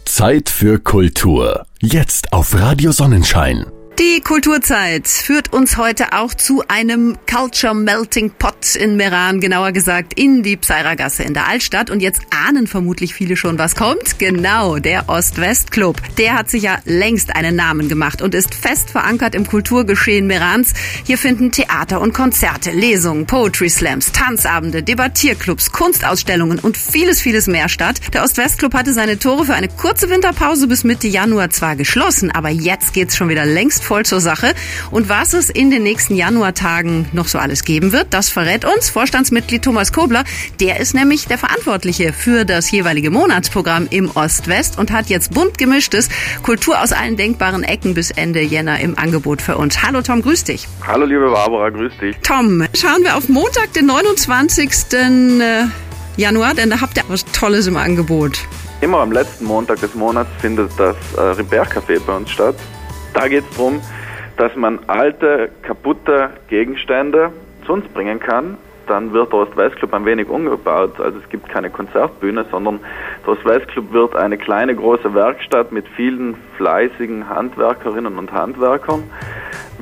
Zeit 0.04 0.49
für 0.49 0.78
Kultur. 0.78 1.66
Jetzt 1.80 2.33
auf 2.33 2.54
Radio 2.54 2.92
Sonnenschein. 2.92 3.66
Die 3.99 4.23
Kulturzeit 4.23 5.09
führt 5.09 5.52
uns 5.52 5.76
heute 5.76 6.14
auch 6.14 6.32
zu 6.32 6.62
einem 6.68 7.18
Culture 7.30 7.75
Melting 7.75 8.30
Pot 8.30 8.75
in 8.75 8.97
Meran, 8.97 9.40
genauer 9.40 9.73
gesagt 9.73 10.18
in 10.18 10.42
die 10.42 10.56
Pseiragasse 10.56 11.23
in 11.23 11.35
der 11.35 11.49
Altstadt. 11.49 11.90
Und 11.90 12.00
jetzt 12.00 12.23
ahnen 12.30 12.66
vermutlich 12.66 13.12
viele 13.12 13.37
schon, 13.37 13.59
was 13.59 13.75
kommt. 13.75 14.18
Genau, 14.18 14.78
der 14.78 15.11
Ost-West-Club. 15.11 16.00
Der 16.16 16.35
hat 16.35 16.49
sich 16.49 16.62
ja 16.62 16.78
längst 16.87 17.37
einen 17.37 17.56
Namen 17.56 17.90
gemacht 17.90 18.23
und 18.23 18.35
ist 18.35 18.54
fest 18.54 18.90
verankert 18.90 19.35
im 19.35 19.47
Kulturgeschehen 19.47 20.26
Merans. 20.26 20.73
Hier 21.04 21.18
finden 21.18 21.52
Theater 21.52 22.00
und 22.00 22.14
Konzerte, 22.14 22.70
Lesungen, 22.70 23.26
Poetry 23.26 23.68
Slams, 23.68 24.12
Tanzabende, 24.12 24.82
Debattierclubs, 24.82 25.73
Kunstausstellungen 25.73 26.59
und 26.59 26.78
vieles, 26.78 27.20
vieles 27.20 27.49
mehr 27.49 27.68
statt. 27.68 28.00
Der 28.14 28.23
Ost-West-Club 28.23 28.73
hatte 28.73 28.94
seine 28.94 29.18
Tore 29.18 29.44
für 29.44 29.54
eine 29.54 29.68
kurze 29.68 30.09
Winterpause 30.09 30.68
bis 30.68 30.85
Mitte 30.85 31.09
Januar 31.09 31.50
zwar 31.50 31.76
geschlossen, 31.76 32.30
aber 32.30 32.49
jetzt 32.49 32.94
geht's 32.94 33.14
schon 33.16 33.28
wieder 33.28 33.44
längst 33.44 33.85
voll 33.90 34.04
zur 34.04 34.20
Sache. 34.20 34.54
Und 34.92 35.09
was 35.09 35.32
es 35.32 35.50
in 35.50 35.73
den 35.73 35.82
nächsten 35.82 36.14
Januartagen 36.14 37.09
noch 37.12 37.26
so 37.26 37.38
alles 37.38 37.64
geben 37.64 37.90
wird, 37.90 38.06
das 38.11 38.28
verrät 38.28 38.64
uns 38.64 38.88
Vorstandsmitglied 38.88 39.64
Thomas 39.64 39.92
Kobler. 39.92 40.23
Der 40.61 40.78
ist 40.78 40.94
nämlich 40.94 41.26
der 41.26 41.38
Verantwortliche 41.38 42.12
für 42.12 42.44
das 42.44 42.70
jeweilige 42.70 43.11
Monatsprogramm 43.11 43.88
im 43.90 44.09
Ost-West 44.14 44.78
und 44.78 44.92
hat 44.92 45.06
jetzt 45.06 45.35
bunt 45.35 45.59
gemischtes 45.59 46.09
Kultur 46.44 46.80
aus 46.80 46.92
allen 46.92 47.16
denkbaren 47.16 47.64
Ecken 47.64 47.94
bis 47.94 48.12
Ende 48.12 48.42
Jänner 48.42 48.78
im 48.78 48.97
Angebot 48.97 49.42
für 49.42 49.59
uns. 49.59 49.82
Hallo 49.82 50.02
Tom, 50.02 50.23
grüß 50.23 50.44
dich. 50.44 50.68
Hallo 50.87 51.04
liebe 51.04 51.28
Barbara, 51.28 51.70
grüß 51.70 51.94
dich. 52.00 52.16
Tom, 52.23 52.64
schauen 52.76 53.02
wir 53.02 53.16
auf 53.16 53.28
Montag, 53.28 53.73
den 53.73 53.87
29. 53.87 54.70
Äh, 54.92 55.64
Januar, 56.16 56.54
denn 56.54 56.70
da 56.70 56.80
habt 56.80 56.97
ihr 56.97 57.02
was 57.09 57.25
Tolles 57.25 57.66
im 57.66 57.76
Angebot. 57.76 58.38
Immer 58.82 58.99
am 58.99 59.11
letzten 59.11 59.47
Montag 59.47 59.80
des 59.80 59.97
Monats 59.97 60.30
findet 60.40 60.70
das 60.78 60.94
äh, 61.16 61.20
Repair 61.20 61.66
Café 61.66 61.99
bei 61.99 62.14
uns 62.14 62.30
statt. 62.30 62.54
Da 63.20 63.28
geht 63.28 63.44
es 63.50 63.54
darum, 63.54 63.82
dass 64.38 64.56
man 64.56 64.78
alte, 64.86 65.50
kaputte 65.60 66.30
Gegenstände 66.48 67.30
zu 67.66 67.74
uns 67.74 67.86
bringen 67.88 68.18
kann, 68.18 68.56
dann 68.86 69.12
wird 69.12 69.30
der 69.30 69.40
Ost-West-Club 69.40 69.92
ein 69.92 70.06
wenig 70.06 70.30
umgebaut. 70.30 70.98
Also 70.98 71.18
es 71.18 71.28
gibt 71.28 71.46
keine 71.50 71.68
Konzertbühne, 71.68 72.46
sondern 72.50 72.80
der 73.26 73.34
Ost-West-Club 73.34 73.92
wird 73.92 74.16
eine 74.16 74.38
kleine, 74.38 74.74
große 74.74 75.12
Werkstatt 75.12 75.70
mit 75.70 75.86
vielen 75.88 76.34
fleißigen 76.56 77.28
Handwerkerinnen 77.28 78.16
und 78.16 78.32
Handwerkern. 78.32 79.02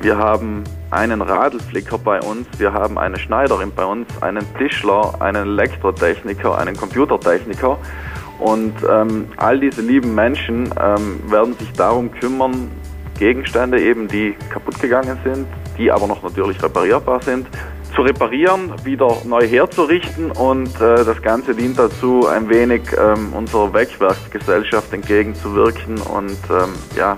Wir 0.01 0.17
haben 0.17 0.65
einen 0.91 1.21
Radlflicker 1.21 1.97
bei 1.97 2.19
uns, 2.19 2.45
wir 2.57 2.73
haben 2.73 2.97
eine 2.97 3.17
Schneiderin 3.17 3.71
bei 3.73 3.85
uns, 3.85 4.21
einen 4.21 4.43
Tischler, 4.57 5.13
einen 5.21 5.47
Elektrotechniker, 5.47 6.57
einen 6.57 6.75
Computertechniker. 6.75 7.77
Und 8.37 8.73
ähm, 8.89 9.29
all 9.37 9.61
diese 9.61 9.81
lieben 9.81 10.13
Menschen 10.13 10.73
ähm, 10.77 11.21
werden 11.31 11.53
sich 11.53 11.71
darum 11.71 12.11
kümmern, 12.11 12.69
Gegenstände 13.19 13.81
eben, 13.81 14.07
die 14.07 14.35
kaputt 14.49 14.79
gegangen 14.79 15.17
sind, 15.23 15.45
die 15.77 15.91
aber 15.91 16.07
noch 16.07 16.23
natürlich 16.23 16.61
reparierbar 16.63 17.21
sind, 17.21 17.47
zu 17.93 18.01
reparieren, 18.01 18.73
wieder 18.83 19.17
neu 19.25 19.45
herzurichten 19.45 20.31
und 20.31 20.69
äh, 20.79 21.03
das 21.03 21.21
Ganze 21.21 21.53
dient 21.53 21.77
dazu, 21.77 22.27
ein 22.27 22.49
wenig 22.49 22.83
ähm, 22.97 23.33
unserer 23.33 23.73
Wegwerfgesellschaft 23.73 24.93
entgegenzuwirken 24.93 25.97
und 25.97 26.37
ähm, 26.49 26.73
ja, 26.95 27.17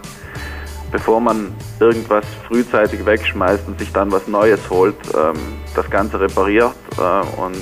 bevor 0.92 1.22
man 1.22 1.54
irgendwas 1.80 2.26
frühzeitig 2.48 3.06
wegschmeißt 3.06 3.68
und 3.68 3.80
sich 3.80 3.92
dann 3.92 4.12
was 4.12 4.28
Neues 4.28 4.70
holt, 4.70 4.96
ähm, 5.16 5.36
das 5.76 5.90
Ganze 5.90 6.20
repariert 6.20 6.76
äh, 6.98 7.42
und 7.42 7.58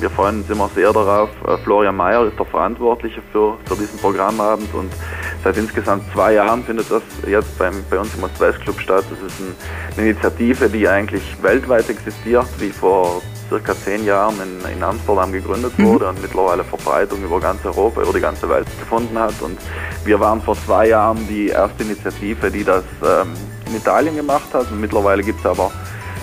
wir 0.00 0.10
freuen 0.10 0.40
uns 0.40 0.50
immer 0.50 0.68
sehr 0.74 0.92
darauf. 0.92 1.30
Äh, 1.46 1.56
Florian 1.58 1.96
Mayer 1.96 2.26
ist 2.26 2.38
der 2.38 2.46
Verantwortliche 2.46 3.22
für, 3.32 3.56
für 3.64 3.76
diesen 3.76 3.98
Programmabend 3.98 4.72
und 4.74 4.92
seit 5.46 5.58
insgesamt 5.58 6.02
zwei 6.12 6.32
Jahren 6.32 6.64
findet 6.64 6.90
das 6.90 7.02
jetzt 7.24 7.56
beim, 7.56 7.74
bei 7.88 8.00
uns 8.00 8.12
im 8.16 8.24
Ost-West-Club 8.24 8.80
statt. 8.80 9.04
Das 9.08 9.32
ist 9.32 9.38
ein, 9.38 9.54
eine 9.96 10.10
Initiative, 10.10 10.68
die 10.68 10.88
eigentlich 10.88 11.22
weltweit 11.40 11.88
existiert, 11.88 12.46
wie 12.58 12.70
vor 12.70 13.22
circa 13.48 13.72
zehn 13.76 14.04
Jahren 14.04 14.34
in, 14.42 14.76
in 14.76 14.82
Amsterdam 14.82 15.30
gegründet 15.30 15.78
mhm. 15.78 15.86
wurde 15.86 16.08
und 16.08 16.20
mittlerweile 16.20 16.64
Verbreitung 16.64 17.22
über 17.22 17.38
ganz 17.38 17.64
Europa, 17.64 18.02
über 18.02 18.12
die 18.12 18.20
ganze 18.20 18.48
Welt 18.48 18.66
gefunden 18.80 19.16
hat. 19.16 19.40
Und 19.40 19.56
wir 20.04 20.18
waren 20.18 20.42
vor 20.42 20.56
zwei 20.56 20.88
Jahren 20.88 21.28
die 21.28 21.48
erste 21.48 21.84
Initiative, 21.84 22.50
die 22.50 22.64
das 22.64 22.82
ähm, 23.04 23.34
in 23.68 23.76
Italien 23.76 24.16
gemacht 24.16 24.52
hat. 24.52 24.68
Und 24.72 24.80
mittlerweile 24.80 25.22
gibt 25.22 25.38
es 25.38 25.46
aber 25.46 25.70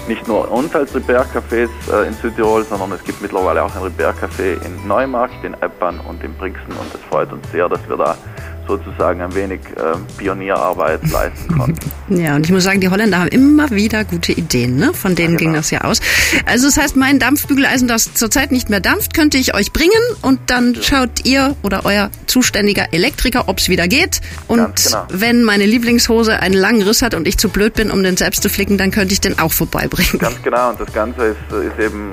nicht 0.09 0.27
nur 0.27 0.51
uns 0.51 0.75
als 0.75 0.93
Repair-Cafés 0.93 1.69
äh, 1.89 2.07
in 2.07 2.13
Südtirol, 2.15 2.65
sondern 2.65 2.91
es 2.91 3.03
gibt 3.05 3.21
mittlerweile 3.21 3.63
auch 3.63 3.73
ein 3.73 3.83
Repair-Café 3.83 4.65
in 4.65 4.85
Neumarkt, 4.85 5.45
in 5.45 5.53
Eppern 5.53 6.01
und 6.01 6.21
in 6.25 6.33
Brixen 6.33 6.73
und 6.73 6.93
es 6.93 6.99
freut 7.09 7.31
uns 7.31 7.49
sehr, 7.53 7.69
dass 7.69 7.79
wir 7.87 7.95
da 7.95 8.17
sozusagen 8.67 9.21
ein 9.21 9.33
wenig 9.35 9.59
äh, 9.75 9.97
Pionierarbeit 10.17 11.01
leisten 11.11 11.57
konnten. 11.57 11.91
Ja, 12.09 12.35
und 12.35 12.45
ich 12.45 12.51
muss 12.51 12.63
sagen, 12.63 12.81
die 12.81 12.89
Holländer 12.89 13.19
haben 13.19 13.29
immer 13.29 13.69
wieder 13.71 14.03
gute 14.03 14.31
Ideen, 14.31 14.77
ne? 14.77 14.93
Von 14.93 15.15
denen 15.15 15.33
ja, 15.33 15.37
genau. 15.37 15.51
ging 15.51 15.53
das 15.53 15.71
ja 15.71 15.81
aus. 15.81 15.99
Also 16.45 16.67
das 16.67 16.77
heißt, 16.77 16.95
mein 16.95 17.19
Dampfbügeleisen, 17.19 17.87
das 17.87 18.13
zurzeit 18.13 18.51
nicht 18.51 18.69
mehr 18.69 18.79
dampft, 18.79 19.13
könnte 19.13 19.37
ich 19.37 19.53
euch 19.53 19.73
bringen 19.73 19.91
und 20.21 20.39
dann 20.47 20.75
schaut 20.81 21.25
ihr 21.25 21.55
oder 21.61 21.85
euer 21.85 22.09
zuständiger 22.27 22.93
Elektriker, 22.93 23.47
ob 23.47 23.59
es 23.59 23.69
wieder 23.69 23.87
geht. 23.87 24.21
Und 24.47 24.83
genau. 24.83 25.05
wenn 25.09 25.43
meine 25.43 25.65
Lieblingshose 25.65 26.39
einen 26.39 26.55
langen 26.55 26.81
Riss 26.83 27.01
hat 27.01 27.13
und 27.13 27.27
ich 27.27 27.37
zu 27.37 27.49
blöd 27.49 27.73
bin, 27.73 27.91
um 27.91 28.03
den 28.03 28.17
selbst 28.17 28.43
zu 28.43 28.49
flicken, 28.49 28.77
dann 28.77 28.91
könnte 28.91 29.13
ich 29.13 29.21
den 29.21 29.39
auch 29.39 29.51
vorbeibringen. 29.51 30.19
Ganz 30.19 30.41
genau, 30.41 30.69
und 30.71 30.79
das 30.79 30.91
Ganze 30.93 31.21
ist, 31.25 31.37
ist 31.51 31.79
eben 31.79 32.11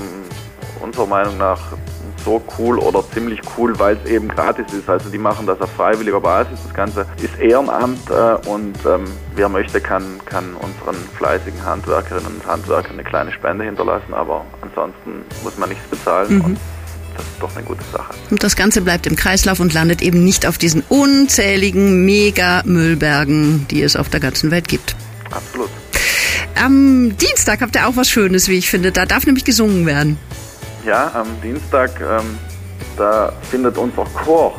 unserer 0.81 1.07
Meinung 1.07 1.39
nach 1.39 1.61
so 2.25 2.43
cool 2.59 2.79
oder 2.79 3.05
ziemlich 3.13 3.41
cool, 3.57 3.79
weil 3.79 3.99
es 4.03 4.11
eben 4.11 4.29
gratis 4.29 4.73
ist. 4.73 4.89
Also 4.89 5.11
die 5.11 5.19
machen 5.19 5.47
das 5.47 5.61
auf 5.61 5.71
freiwilliger 5.73 6.21
Basis. 6.21 6.59
Das 6.65 6.75
Ganze 6.75 7.07
ist 7.23 7.39
Ehrenamt 7.39 8.11
äh, 8.11 8.49
und 8.49 8.75
ähm, 8.87 9.05
wer 9.35 9.49
möchte, 9.49 9.81
kann, 9.81 10.05
kann 10.27 10.55
unseren 10.55 10.97
fleißigen 11.17 11.65
Handwerkerinnen 11.65 12.27
und 12.27 12.47
Handwerkern 12.47 12.93
eine 12.93 13.05
kleine 13.05 13.33
Spende 13.33 13.65
hinterlassen, 13.65 14.13
aber 14.13 14.45
ansonsten 14.61 15.23
muss 15.43 15.57
man 15.59 15.69
nichts 15.69 15.87
bezahlen. 15.89 16.35
Mhm. 16.35 16.57
das 17.17 17.25
ist 17.25 17.41
doch 17.41 17.57
eine 17.57 17.65
gute 17.65 17.85
Sache. 17.93 18.15
Und 18.31 18.43
das 18.43 18.57
Ganze 18.57 18.81
bleibt 18.81 19.07
im 19.07 19.17
Kreislauf 19.17 19.61
und 19.61 19.73
landet 19.73 20.03
eben 20.03 20.25
nicht 20.25 20.47
auf 20.47 20.59
diesen 20.59 20.83
unzähligen 20.89 22.05
Mega-Müllbergen, 22.05 23.67
die 23.71 23.83
es 23.83 23.97
auf 23.97 24.09
der 24.09 24.21
ganzen 24.21 24.51
Welt 24.51 24.69
gibt. 24.69 24.97
Absolut. 25.31 25.71
Am 26.63 27.17
Dienstag 27.17 27.63
habt 27.63 27.75
ihr 27.75 27.89
auch 27.89 27.97
was 27.97 28.09
Schönes, 28.11 28.49
wie 28.49 28.59
ich 28.59 28.69
finde. 28.69 28.93
Da 28.93 29.07
darf 29.07 29.25
nämlich 29.25 29.45
gesungen 29.45 29.87
werden. 29.87 30.19
Ja, 30.85 31.11
am 31.15 31.27
Dienstag, 31.43 31.91
ähm, 32.01 32.39
da 32.97 33.33
findet 33.51 33.77
unser 33.77 34.05
Chor 34.25 34.59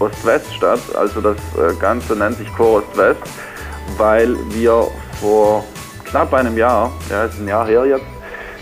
Ost-West 0.00 0.52
statt. 0.54 0.80
Also 0.96 1.20
das 1.20 1.36
äh, 1.56 1.74
Ganze 1.80 2.16
nennt 2.16 2.36
sich 2.38 2.52
Chor 2.56 2.78
Ost-West, 2.78 3.20
weil 3.96 4.36
wir 4.50 4.88
vor 5.20 5.64
knapp 6.04 6.34
einem 6.34 6.56
Jahr, 6.58 6.90
ja, 7.08 7.24
ist 7.24 7.38
ein 7.38 7.46
Jahr 7.46 7.66
her 7.66 7.86
jetzt, 7.86 8.04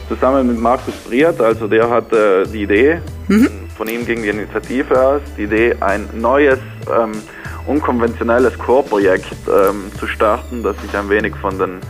zusammen 0.09 0.47
mit 0.47 0.59
Markus 0.59 0.95
Briert, 1.09 1.40
also 1.40 1.66
der 1.69 1.88
hatte 1.88 2.45
die 2.47 2.64
Idee, 2.64 3.00
mhm. 3.28 3.49
von 3.76 3.88
ihm 3.88 4.04
ging 4.04 4.23
die 4.23 4.28
Initiative 4.28 5.00
aus, 5.00 5.23
die 5.38 5.45
Idee, 5.45 5.76
ein 5.80 6.07
neues, 6.12 6.59
ähm, 6.95 7.12
unkonventionelles 7.66 8.59
Chorprojekt 8.59 9.37
ähm, 9.49 9.90
zu 9.99 10.07
starten, 10.07 10.62
das 10.62 10.76
sich 10.83 10.95
ein 10.95 11.09
wenig 11.09 11.35
von 11.37 11.59
den 11.59 11.80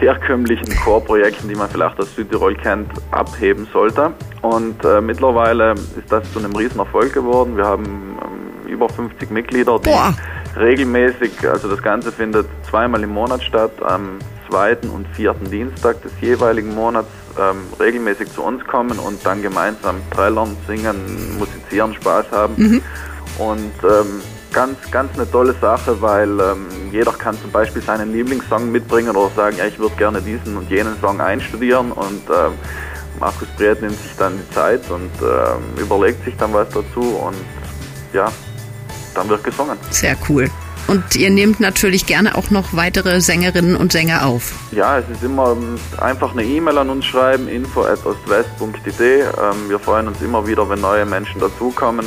herkömmlichen 0.00 0.74
Chorprojekten, 0.84 1.48
die 1.48 1.54
man 1.54 1.68
vielleicht 1.68 1.98
aus 1.98 2.14
Südtirol 2.14 2.54
kennt, 2.54 2.90
abheben 3.10 3.66
sollte. 3.72 4.12
Und 4.42 4.84
äh, 4.84 5.00
mittlerweile 5.00 5.72
ist 5.72 6.10
das 6.10 6.30
zu 6.32 6.38
einem 6.38 6.54
Riesenerfolg 6.54 7.12
geworden. 7.12 7.56
Wir 7.56 7.64
haben 7.64 8.18
ähm, 8.22 8.68
über 8.68 8.88
50 8.88 9.30
Mitglieder, 9.30 9.78
die 9.78 9.90
Boah. 9.90 10.14
regelmäßig, 10.56 11.48
also 11.48 11.68
das 11.68 11.82
Ganze 11.82 12.12
findet 12.12 12.46
zweimal 12.68 13.02
im 13.02 13.10
Monat 13.10 13.42
statt, 13.42 13.72
am 13.82 14.18
zweiten 14.48 14.88
und 14.90 15.06
vierten 15.08 15.50
Dienstag 15.50 16.00
des 16.02 16.12
jeweiligen 16.20 16.74
Monats 16.74 17.10
ähm, 17.38 17.62
regelmäßig 17.78 18.32
zu 18.32 18.42
uns 18.42 18.64
kommen 18.64 18.98
und 18.98 19.24
dann 19.24 19.42
gemeinsam 19.42 19.96
trällern, 20.10 20.56
singen, 20.66 21.38
musizieren, 21.38 21.94
Spaß 21.94 22.26
haben. 22.32 22.54
Mhm. 22.56 22.82
Und 23.38 23.72
ähm, 23.84 24.22
ganz, 24.52 24.76
ganz 24.90 25.14
eine 25.14 25.30
tolle 25.30 25.54
Sache, 25.60 26.00
weil 26.00 26.28
ähm, 26.40 26.66
jeder 26.92 27.12
kann 27.12 27.38
zum 27.40 27.50
Beispiel 27.50 27.82
seinen 27.82 28.12
Lieblingssong 28.12 28.70
mitbringen 28.70 29.16
oder 29.16 29.30
sagen, 29.34 29.56
ja, 29.58 29.66
ich 29.66 29.78
würde 29.78 29.96
gerne 29.96 30.20
diesen 30.22 30.56
und 30.56 30.70
jenen 30.70 30.98
Song 31.00 31.20
einstudieren 31.20 31.92
und 31.92 32.22
ähm, 32.28 32.52
Markus 33.20 33.48
Breit 33.56 33.80
nimmt 33.82 34.00
sich 34.00 34.12
dann 34.16 34.38
die 34.38 34.54
Zeit 34.54 34.82
und 34.90 35.10
ähm, 35.22 35.82
überlegt 35.82 36.24
sich 36.24 36.36
dann 36.36 36.52
was 36.52 36.68
dazu 36.68 37.00
und 37.00 37.36
ja, 38.12 38.30
dann 39.14 39.28
wird 39.28 39.44
gesungen. 39.44 39.76
Sehr 39.90 40.16
cool. 40.28 40.48
Und 40.86 41.16
ihr 41.16 41.28
nehmt 41.28 41.60
natürlich 41.60 42.06
gerne 42.06 42.34
auch 42.34 42.50
noch 42.50 42.72
weitere 42.72 43.20
Sängerinnen 43.20 43.76
und 43.76 43.92
Sänger 43.92 44.26
auf. 44.26 44.54
Ja, 44.72 44.98
es 44.98 45.04
ist 45.10 45.22
immer 45.22 45.52
ähm, 45.52 45.78
einfach 45.98 46.32
eine 46.32 46.44
E-Mail 46.44 46.78
an 46.78 46.88
uns 46.88 47.04
schreiben, 47.04 47.46
info.ostwest.de. 47.46 49.20
Ähm, 49.20 49.26
wir 49.68 49.78
freuen 49.78 50.08
uns 50.08 50.22
immer 50.22 50.46
wieder, 50.46 50.68
wenn 50.70 50.80
neue 50.80 51.04
Menschen 51.04 51.40
dazukommen. 51.40 52.06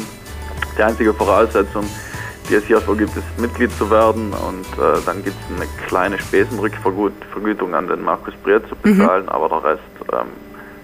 Die 0.78 0.82
einzige 0.82 1.14
Voraussetzung 1.14 1.84
ist, 1.84 2.11
die 2.52 2.56
es 2.56 2.66
hierfür 2.66 2.98
gibt, 2.98 3.16
ist 3.16 3.40
Mitglied 3.40 3.72
zu 3.78 3.90
werden 3.90 4.34
und 4.34 4.66
äh, 4.78 5.00
dann 5.06 5.24
gibt 5.24 5.38
es 5.50 5.56
eine 5.56 5.68
kleine 5.88 6.20
Spesenrückvergütung 6.20 7.74
an 7.74 7.88
den 7.88 8.04
Markus 8.04 8.34
Briert 8.44 8.68
zu 8.68 8.76
bezahlen, 8.76 9.24
mhm. 9.24 9.30
aber 9.30 9.48
der 9.48 9.64
Rest 9.64 9.82
ähm, 10.12 10.28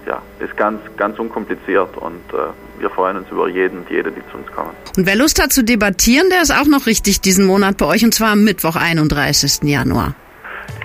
ja, 0.08 0.22
ist 0.40 0.56
ganz, 0.56 0.80
ganz 0.96 1.20
unkompliziert 1.20 1.98
und 1.98 2.22
äh, 2.34 2.80
wir 2.80 2.90
freuen 2.90 3.18
uns 3.18 3.30
über 3.30 3.50
jeden 3.50 3.80
und 3.80 3.90
jede, 3.90 4.12
die 4.12 4.22
zu 4.32 4.38
uns 4.38 4.48
kommen. 4.56 4.72
Und 4.96 5.06
wer 5.06 5.18
Lust 5.18 5.44
hat 5.44 5.52
zu 5.52 5.64
debattieren, 5.64 6.30
der 6.30 6.42
ist 6.42 6.52
auch 6.52 6.68
noch 6.68 6.86
richtig 6.86 7.20
diesen 7.20 7.46
Monat 7.46 7.78
bei 7.78 7.86
euch 7.86 8.06
und 8.06 8.14
zwar 8.14 8.32
am 8.32 8.46
Mittwoch, 8.46 8.78
31. 8.78 9.64
Januar. 9.64 10.16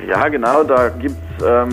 Ja, 0.08 0.28
genau, 0.28 0.64
da 0.64 0.88
gibt 0.88 1.16
es 1.38 1.46
ähm, 1.46 1.68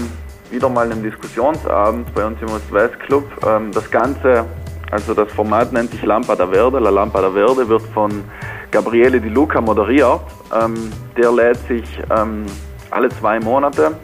wieder 0.51 0.69
mal 0.69 0.91
einen 0.91 1.01
Diskussionsabend 1.01 2.13
bei 2.13 2.25
uns 2.25 2.39
im 2.41 2.49
Ost-West 2.49 2.99
Club. 2.99 3.25
Ähm, 3.43 3.71
das 3.71 3.89
Ganze, 3.89 4.45
also 4.91 5.15
das 5.15 5.31
Format 5.31 5.73
nennt 5.73 5.89
sich 5.89 6.03
Lampa 6.03 6.35
da 6.35 6.45
Verde. 6.45 6.77
La 6.77 6.91
Lampa 6.91 7.21
da 7.21 7.31
Verde 7.31 7.67
wird 7.67 7.81
von 7.93 8.23
Gabriele 8.71 9.19
Di 9.19 9.29
Luca 9.29 9.61
moderiert. 9.61 10.21
Ähm, 10.53 10.91
der 11.17 11.31
lädt 11.31 11.59
sich 11.67 11.85
ähm, 12.15 12.45
alle 12.91 13.09
zwei 13.09 13.39
Monate 13.39 13.95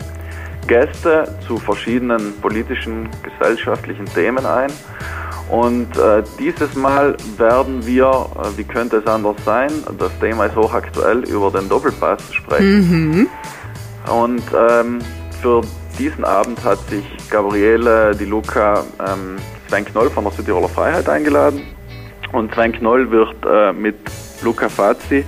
Gäste 0.67 1.35
zu 1.45 1.57
verschiedenen 1.57 2.33
politischen, 2.41 3.09
gesellschaftlichen 3.23 4.05
Themen 4.05 4.45
ein. 4.45 4.71
Und 5.49 5.95
äh, 5.97 6.23
dieses 6.39 6.75
Mal 6.75 7.15
werden 7.37 7.85
wir, 7.85 8.07
äh, 8.07 8.57
wie 8.57 8.63
könnte 8.63 8.97
es 8.97 9.07
anders 9.07 9.35
sein, 9.45 9.71
das 9.99 10.11
Thema 10.19 10.45
ist 10.45 10.55
hochaktuell, 10.55 11.19
über 11.29 11.51
den 11.51 11.69
Doppelpass 11.69 12.33
sprechen. 12.33 13.09
Mhm. 13.11 13.29
Und 14.11 14.43
ähm, 14.57 14.99
für 15.41 15.61
diesen 15.99 16.25
Abend 16.25 16.63
hat 16.63 16.79
sich 16.89 17.05
Gabriele 17.29 18.15
Di 18.15 18.25
Luca 18.25 18.83
ähm, 18.99 19.37
Sven 19.69 19.85
Knoll 19.85 20.09
von 20.09 20.23
der 20.23 20.33
Südtiroler 20.33 20.69
Freiheit 20.69 21.07
eingeladen. 21.07 21.61
Und 22.31 22.53
Sven 22.53 22.71
Knoll 22.71 23.11
wird 23.11 23.35
äh, 23.45 23.71
mit 23.71 23.97
Luca 24.41 24.69
Fazzi, 24.69 25.25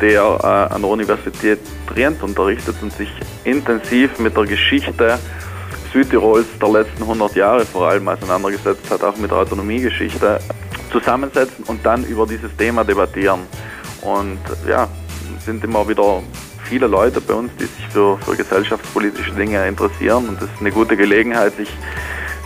der 0.00 0.22
äh, 0.22 0.74
an 0.74 0.82
der 0.82 0.90
Universität 0.90 1.58
Trient 1.86 2.22
unterrichtet 2.22 2.76
und 2.82 2.92
sich 2.92 3.10
intensiv 3.44 4.18
mit 4.18 4.36
der 4.36 4.44
Geschichte 4.44 5.18
Südtirols 5.92 6.46
der 6.60 6.68
letzten 6.68 7.02
100 7.02 7.34
Jahre 7.34 7.66
vor 7.66 7.88
allem 7.88 8.08
auseinandergesetzt 8.08 8.90
hat, 8.90 9.02
auch 9.02 9.16
mit 9.16 9.30
der 9.30 9.38
Autonomiegeschichte, 9.38 10.38
zusammensetzen 10.92 11.64
und 11.66 11.84
dann 11.84 12.04
über 12.04 12.26
dieses 12.26 12.54
Thema 12.56 12.84
debattieren. 12.84 13.40
Und 14.02 14.38
ja, 14.68 14.88
es 15.36 15.44
sind 15.44 15.64
immer 15.64 15.88
wieder 15.88 16.22
viele 16.64 16.86
Leute 16.86 17.20
bei 17.20 17.34
uns, 17.34 17.50
die 17.58 17.64
sich 17.64 17.86
für, 17.92 18.16
für 18.18 18.36
gesellschaftspolitische 18.36 19.32
Dinge 19.32 19.66
interessieren 19.66 20.28
und 20.28 20.40
das 20.40 20.48
ist 20.48 20.60
eine 20.60 20.70
gute 20.70 20.96
Gelegenheit, 20.96 21.56
sich 21.56 21.68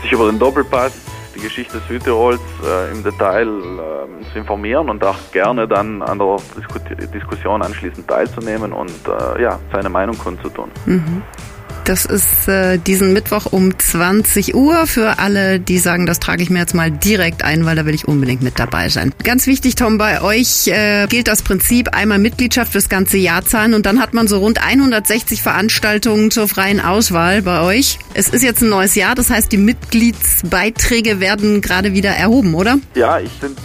sich 0.04 0.12
über 0.12 0.30
den 0.30 0.38
Doppelpass, 0.38 0.92
die 1.34 1.40
Geschichte 1.40 1.80
Südtirols 1.88 2.40
äh, 2.64 2.92
im 2.92 3.02
Detail 3.02 3.46
äh, 3.46 4.32
zu 4.32 4.38
informieren 4.38 4.88
und 4.88 5.04
auch 5.04 5.16
gerne 5.32 5.66
dann 5.68 6.02
an 6.02 6.18
der 6.18 6.36
Disku 6.56 6.78
Diskussion 7.12 7.62
anschließend 7.62 8.08
teilzunehmen 8.08 8.72
und 8.72 8.92
äh, 9.06 9.42
ja, 9.42 9.58
seine 9.72 9.88
Meinung 9.88 10.16
kundzutun. 10.16 10.70
Mhm. 10.86 11.22
Das 11.84 12.06
ist 12.06 12.48
äh, 12.48 12.78
diesen 12.78 13.12
Mittwoch 13.12 13.44
um 13.50 13.78
20 13.78 14.54
Uhr 14.54 14.86
für 14.86 15.18
alle, 15.18 15.60
die 15.60 15.78
sagen, 15.78 16.06
das 16.06 16.18
trage 16.18 16.42
ich 16.42 16.48
mir 16.48 16.60
jetzt 16.60 16.74
mal 16.74 16.90
direkt 16.90 17.44
ein, 17.44 17.66
weil 17.66 17.76
da 17.76 17.84
will 17.84 17.94
ich 17.94 18.08
unbedingt 18.08 18.40
mit 18.42 18.58
dabei 18.58 18.88
sein. 18.88 19.12
Ganz 19.22 19.46
wichtig, 19.46 19.74
Tom, 19.74 19.98
bei 19.98 20.22
euch 20.22 20.66
äh, 20.68 21.06
gilt 21.08 21.28
das 21.28 21.42
Prinzip 21.42 21.90
einmal 21.94 22.18
Mitgliedschaft 22.18 22.72
fürs 22.72 22.88
ganze 22.88 23.18
Jahr 23.18 23.44
zahlen 23.44 23.74
und 23.74 23.84
dann 23.84 24.00
hat 24.00 24.14
man 24.14 24.28
so 24.28 24.38
rund 24.38 24.66
160 24.66 25.42
Veranstaltungen 25.42 26.30
zur 26.30 26.48
freien 26.48 26.80
Auswahl 26.80 27.42
bei 27.42 27.60
euch. 27.60 27.98
Es 28.14 28.28
ist 28.28 28.42
jetzt 28.42 28.62
ein 28.62 28.70
neues 28.70 28.94
Jahr, 28.94 29.14
das 29.14 29.28
heißt, 29.28 29.52
die 29.52 29.58
Mitgliedsbeiträge 29.58 31.20
werden 31.20 31.60
gerade 31.60 31.92
wieder 31.92 32.12
erhoben, 32.12 32.54
oder? 32.54 32.78
Ja, 32.94 33.18
ich 33.18 33.30
sind 33.42 33.58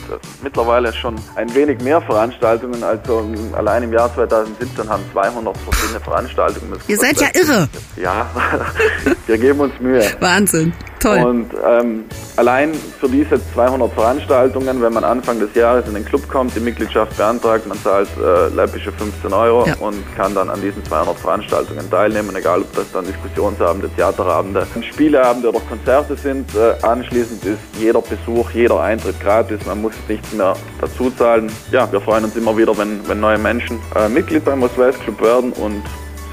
mittlerweile 0.44 0.92
schon 0.92 1.16
ein 1.36 1.54
wenig 1.56 1.80
mehr 1.82 2.02
Veranstaltungen. 2.02 2.84
Also 2.84 3.30
allein 3.54 3.84
im 3.84 3.94
Jahr 3.94 4.14
2017 4.14 4.90
haben 4.90 5.04
200 5.14 5.58
verschiedene 5.58 6.00
Veranstaltungen. 6.02 6.78
Ihr 6.88 6.98
seid 6.98 7.22
ja 7.22 7.28
irre. 7.34 7.70
Ja, 7.96 8.09
ja, 8.10 8.30
wir 9.28 9.38
geben 9.38 9.60
uns 9.60 9.80
Mühe. 9.80 10.04
Wahnsinn. 10.20 10.74
Toll. 11.00 11.20
Und 11.20 11.52
ähm, 11.66 12.04
allein 12.36 12.74
für 12.74 13.08
diese 13.08 13.40
200 13.54 13.94
Veranstaltungen, 13.94 14.82
wenn 14.82 14.92
man 14.92 15.06
Anfang 15.06 15.40
des 15.40 15.56
Jahres 15.56 15.88
in 15.88 15.94
den 15.94 16.04
Club 16.04 16.28
kommt, 16.28 16.54
die 16.58 16.60
Mitgliedschaft 16.60 17.16
beantragt, 17.16 17.66
man 17.68 17.82
zahlt 17.82 18.10
äh, 18.18 18.54
läppische 18.54 18.92
15 18.92 19.32
Euro 19.32 19.66
ja. 19.66 19.76
und 19.80 19.96
kann 20.18 20.36
dann 20.36 20.50
an 20.50 20.62
diesen 20.62 20.84
200 20.84 21.18
Veranstaltungen 21.18 21.90
teilnehmen, 21.90 22.36
egal 22.36 22.62
ob 22.62 22.76
das 22.76 22.92
dann 22.92 23.06
Diskussionsabende, 23.06 23.90
Theaterabende, 23.96 24.68
Spieleabende 24.82 25.50
oder 25.50 25.62
Konzerte 25.62 26.18
sind. 26.18 26.50
Äh, 26.54 26.86
anschließend 26.86 27.46
ist 27.46 27.60
jeder 27.80 28.02
Besuch, 28.02 28.52
jeder 28.52 28.82
Eintritt 28.82 29.22
gratis, 29.22 29.60
man 29.66 29.82
muss 29.82 29.94
nichts 30.10 30.34
mehr 30.34 30.56
dazu 30.82 31.10
zahlen. 31.12 31.50
Ja, 31.72 31.90
wir 31.90 32.02
freuen 32.02 32.26
uns 32.26 32.36
immer 32.36 32.58
wieder, 32.58 32.78
wenn, 32.78 33.08
wenn 33.08 33.22
neue 33.22 33.38
Menschen 33.38 33.80
äh, 33.96 34.10
Mitglied 34.10 34.44
beim 34.44 34.62
West 34.62 35.00
Club 35.02 35.22
werden 35.22 35.54
und 35.54 35.82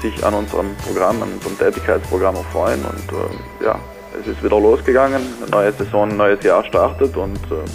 sich 0.01 0.25
an 0.25 0.33
unserem 0.33 0.75
Programm, 0.85 1.21
an 1.21 1.33
unserem 1.33 1.57
Tätigkeitsprogramm 1.57 2.35
erfreuen. 2.35 2.83
Und 2.85 3.11
äh, 3.11 3.65
ja, 3.65 3.79
es 4.19 4.27
ist 4.27 4.43
wieder 4.43 4.59
losgegangen. 4.59 5.21
Eine 5.41 5.51
neue 5.51 5.71
Saison, 5.73 6.09
ein 6.09 6.17
neues 6.17 6.43
Jahr 6.43 6.63
startet 6.63 7.15
und 7.15 7.37
äh, 7.51 7.65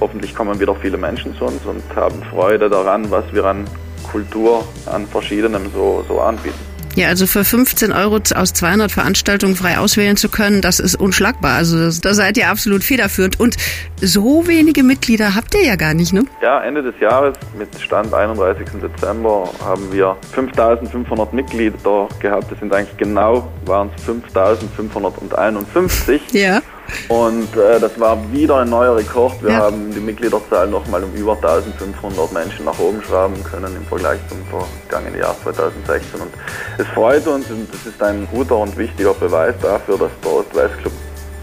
hoffentlich 0.00 0.34
kommen 0.34 0.58
wieder 0.60 0.74
viele 0.74 0.96
Menschen 0.96 1.34
zu 1.36 1.44
uns 1.44 1.64
und 1.64 1.82
haben 1.96 2.22
Freude 2.24 2.68
daran, 2.68 3.10
was 3.10 3.24
wir 3.32 3.44
an 3.44 3.64
Kultur, 4.10 4.64
an 4.86 5.06
verschiedenem 5.06 5.70
so, 5.72 6.04
so 6.08 6.20
anbieten. 6.20 6.67
Ja, 6.98 7.06
also 7.06 7.28
für 7.28 7.44
15 7.44 7.92
Euro 7.92 8.18
aus 8.34 8.52
200 8.54 8.90
Veranstaltungen 8.90 9.54
frei 9.54 9.78
auswählen 9.78 10.16
zu 10.16 10.28
können, 10.28 10.62
das 10.62 10.80
ist 10.80 10.96
unschlagbar. 10.96 11.54
Also 11.54 11.76
da 12.00 12.12
seid 12.12 12.36
ihr 12.36 12.50
absolut 12.50 12.82
federführend. 12.82 13.38
Und 13.38 13.56
so 14.00 14.48
wenige 14.48 14.82
Mitglieder 14.82 15.36
habt 15.36 15.54
ihr 15.54 15.64
ja 15.64 15.76
gar 15.76 15.94
nicht, 15.94 16.12
ne? 16.12 16.24
Ja, 16.42 16.60
Ende 16.60 16.82
des 16.82 16.98
Jahres 16.98 17.36
mit 17.56 17.68
Stand 17.80 18.12
31. 18.12 18.66
Dezember 18.82 19.48
haben 19.64 19.92
wir 19.92 20.16
5500 20.32 21.32
Mitglieder 21.32 22.08
gehabt. 22.18 22.50
Das 22.50 22.58
sind 22.58 22.74
eigentlich 22.74 22.96
genau, 22.96 23.48
waren 23.64 23.90
es 23.96 24.02
5551. 24.02 26.20
Ja. 26.32 26.62
Und 27.08 27.56
äh, 27.56 27.80
das 27.80 27.98
war 27.98 28.18
wieder 28.32 28.58
ein 28.58 28.70
neuer 28.70 28.96
Rekord. 28.96 29.42
Wir 29.42 29.50
ja. 29.50 29.58
haben 29.58 29.90
die 29.92 30.00
Mitgliederzahl 30.00 30.68
nochmal 30.68 31.02
um 31.04 31.12
über 31.14 31.34
1500 31.34 32.32
Menschen 32.32 32.64
nach 32.64 32.78
oben 32.78 33.02
schrauben 33.02 33.42
können 33.44 33.74
im 33.76 33.84
Vergleich 33.84 34.20
zum 34.28 34.38
vergangenen 34.46 35.20
Jahr 35.20 35.34
2016. 35.42 36.20
Und 36.20 36.30
es 36.78 36.86
freut 36.88 37.26
uns 37.26 37.50
und 37.50 37.68
es 37.74 37.86
ist 37.86 38.02
ein 38.02 38.26
guter 38.30 38.56
und 38.56 38.76
wichtiger 38.76 39.14
Beweis 39.14 39.54
dafür, 39.62 39.98
dass 39.98 40.10
der 40.22 40.32
Ost-West-Club 40.32 40.92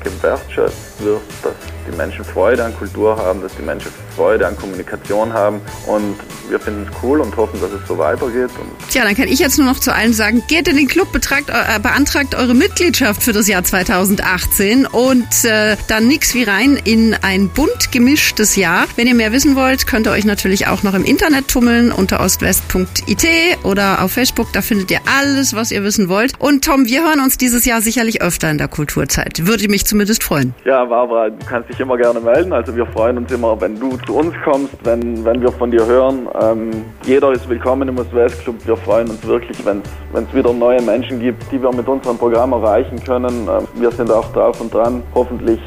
gewertschätzt 0.04 1.04
wird, 1.04 1.22
dass 1.44 1.75
die 1.86 1.96
Menschen 1.96 2.24
Freude 2.26 2.64
an 2.64 2.76
Kultur 2.76 3.18
haben, 3.18 3.42
dass 3.42 3.56
die 3.56 3.64
Menschen 3.64 3.92
Freude 4.16 4.48
an 4.48 4.56
Kommunikation 4.56 5.34
haben 5.34 5.62
und 5.88 6.16
wir 6.50 6.60
finden 6.60 6.88
es 6.90 7.04
cool 7.04 7.22
und 7.22 7.36
hoffen, 7.38 7.60
dass 7.60 7.72
es 7.72 7.88
so 7.88 7.98
weitergeht. 7.98 8.50
Tja, 8.90 9.04
dann 9.04 9.16
kann 9.16 9.28
ich 9.28 9.40
jetzt 9.40 9.58
nur 9.58 9.68
noch 9.68 9.80
zu 9.80 9.94
allen 9.94 10.14
sagen, 10.14 10.44
geht 10.48 10.68
in 10.68 10.78
den 10.78 10.88
Club, 10.88 11.12
betragt, 11.12 11.50
äh, 11.50 11.80
beantragt 11.80 12.36
eure 12.36 12.54
Mitgliedschaft 12.54 13.24
für 13.24 13.34
das 13.34 13.48
Jahr 13.48 13.64
2018 13.64 14.86
und 14.86 15.28
äh, 15.44 15.76
dann 15.88 16.08
nix 16.08 16.34
wie 16.34 16.44
rein 16.44 16.80
in 16.84 17.16
ein 17.22 17.50
bunt 17.50 17.92
gemischtes 17.92 18.56
Jahr. 18.56 18.86
Wenn 18.96 19.08
ihr 19.08 19.16
mehr 19.16 19.32
wissen 19.32 19.56
wollt, 19.56 19.88
könnt 19.88 20.08
ihr 20.08 20.12
euch 20.12 20.26
natürlich 20.26 20.68
auch 20.68 20.84
noch 20.84 20.94
im 20.94 21.04
Internet 21.04 21.48
tummeln 21.48 21.92
unter 21.92 22.20
ostwest.it 22.20 23.28
oder 23.64 24.04
auf 24.04 24.12
Facebook, 24.12 24.52
da 24.54 24.62
findet 24.62 24.92
ihr 24.92 25.00
alles, 25.20 25.56
was 25.56 25.72
ihr 25.72 25.84
wissen 25.84 26.10
wollt. 26.10 26.34
Und 26.40 26.64
Tom, 26.64 26.86
wir 26.86 27.04
hören 27.04 27.20
uns 27.20 27.38
dieses 27.38 27.66
Jahr 27.66 27.82
sicherlich 27.82 28.22
öfter 28.22 28.50
in 28.50 28.58
der 28.58 28.68
Kulturzeit. 28.68 29.46
Würde 29.46 29.68
mich 29.68 29.86
zumindest 29.86 30.24
freuen. 30.24 30.54
Ja, 30.64 30.86
Barbara, 30.86 31.30
du 31.30 31.46
kannst 31.46 31.70
dich 31.70 31.75
immer 31.80 31.98
gerne 31.98 32.20
melden. 32.20 32.54
Also 32.54 32.76
wir 32.76 32.86
freuen 32.86 33.18
uns 33.18 33.32
immer, 33.32 33.60
wenn 33.60 33.80
du 33.80 33.98
zu 34.06 34.16
uns 34.16 34.34
kommst, 34.44 34.74
wenn, 34.84 35.24
wenn 35.26 35.42
wir 35.42 35.52
von 35.52 35.72
dir 35.72 35.86
hören. 35.86 36.28
Ähm, 36.42 36.72
jeder 37.06 37.32
ist 37.32 37.48
willkommen 37.50 37.88
im 37.88 37.98
West 37.98 38.42
Club. 38.44 38.56
Wir 38.66 38.78
freuen 38.78 39.10
uns 39.10 39.26
wirklich, 39.26 39.66
wenn 39.66 39.82
es 40.14 40.34
wieder 40.34 40.54
neue 40.54 40.82
Menschen 40.82 41.20
gibt, 41.20 41.52
die 41.52 41.62
wir 41.62 41.72
mit 41.74 41.88
unserem 41.88 42.18
Programm 42.18 42.54
erreichen 42.54 43.04
können. 43.04 43.48
Ähm, 43.48 43.68
wir 43.76 43.92
sind 43.92 44.12
auch 44.12 44.32
drauf 44.34 44.60
und 44.62 44.74
dran, 44.74 45.04
hoffentlich 45.14 45.60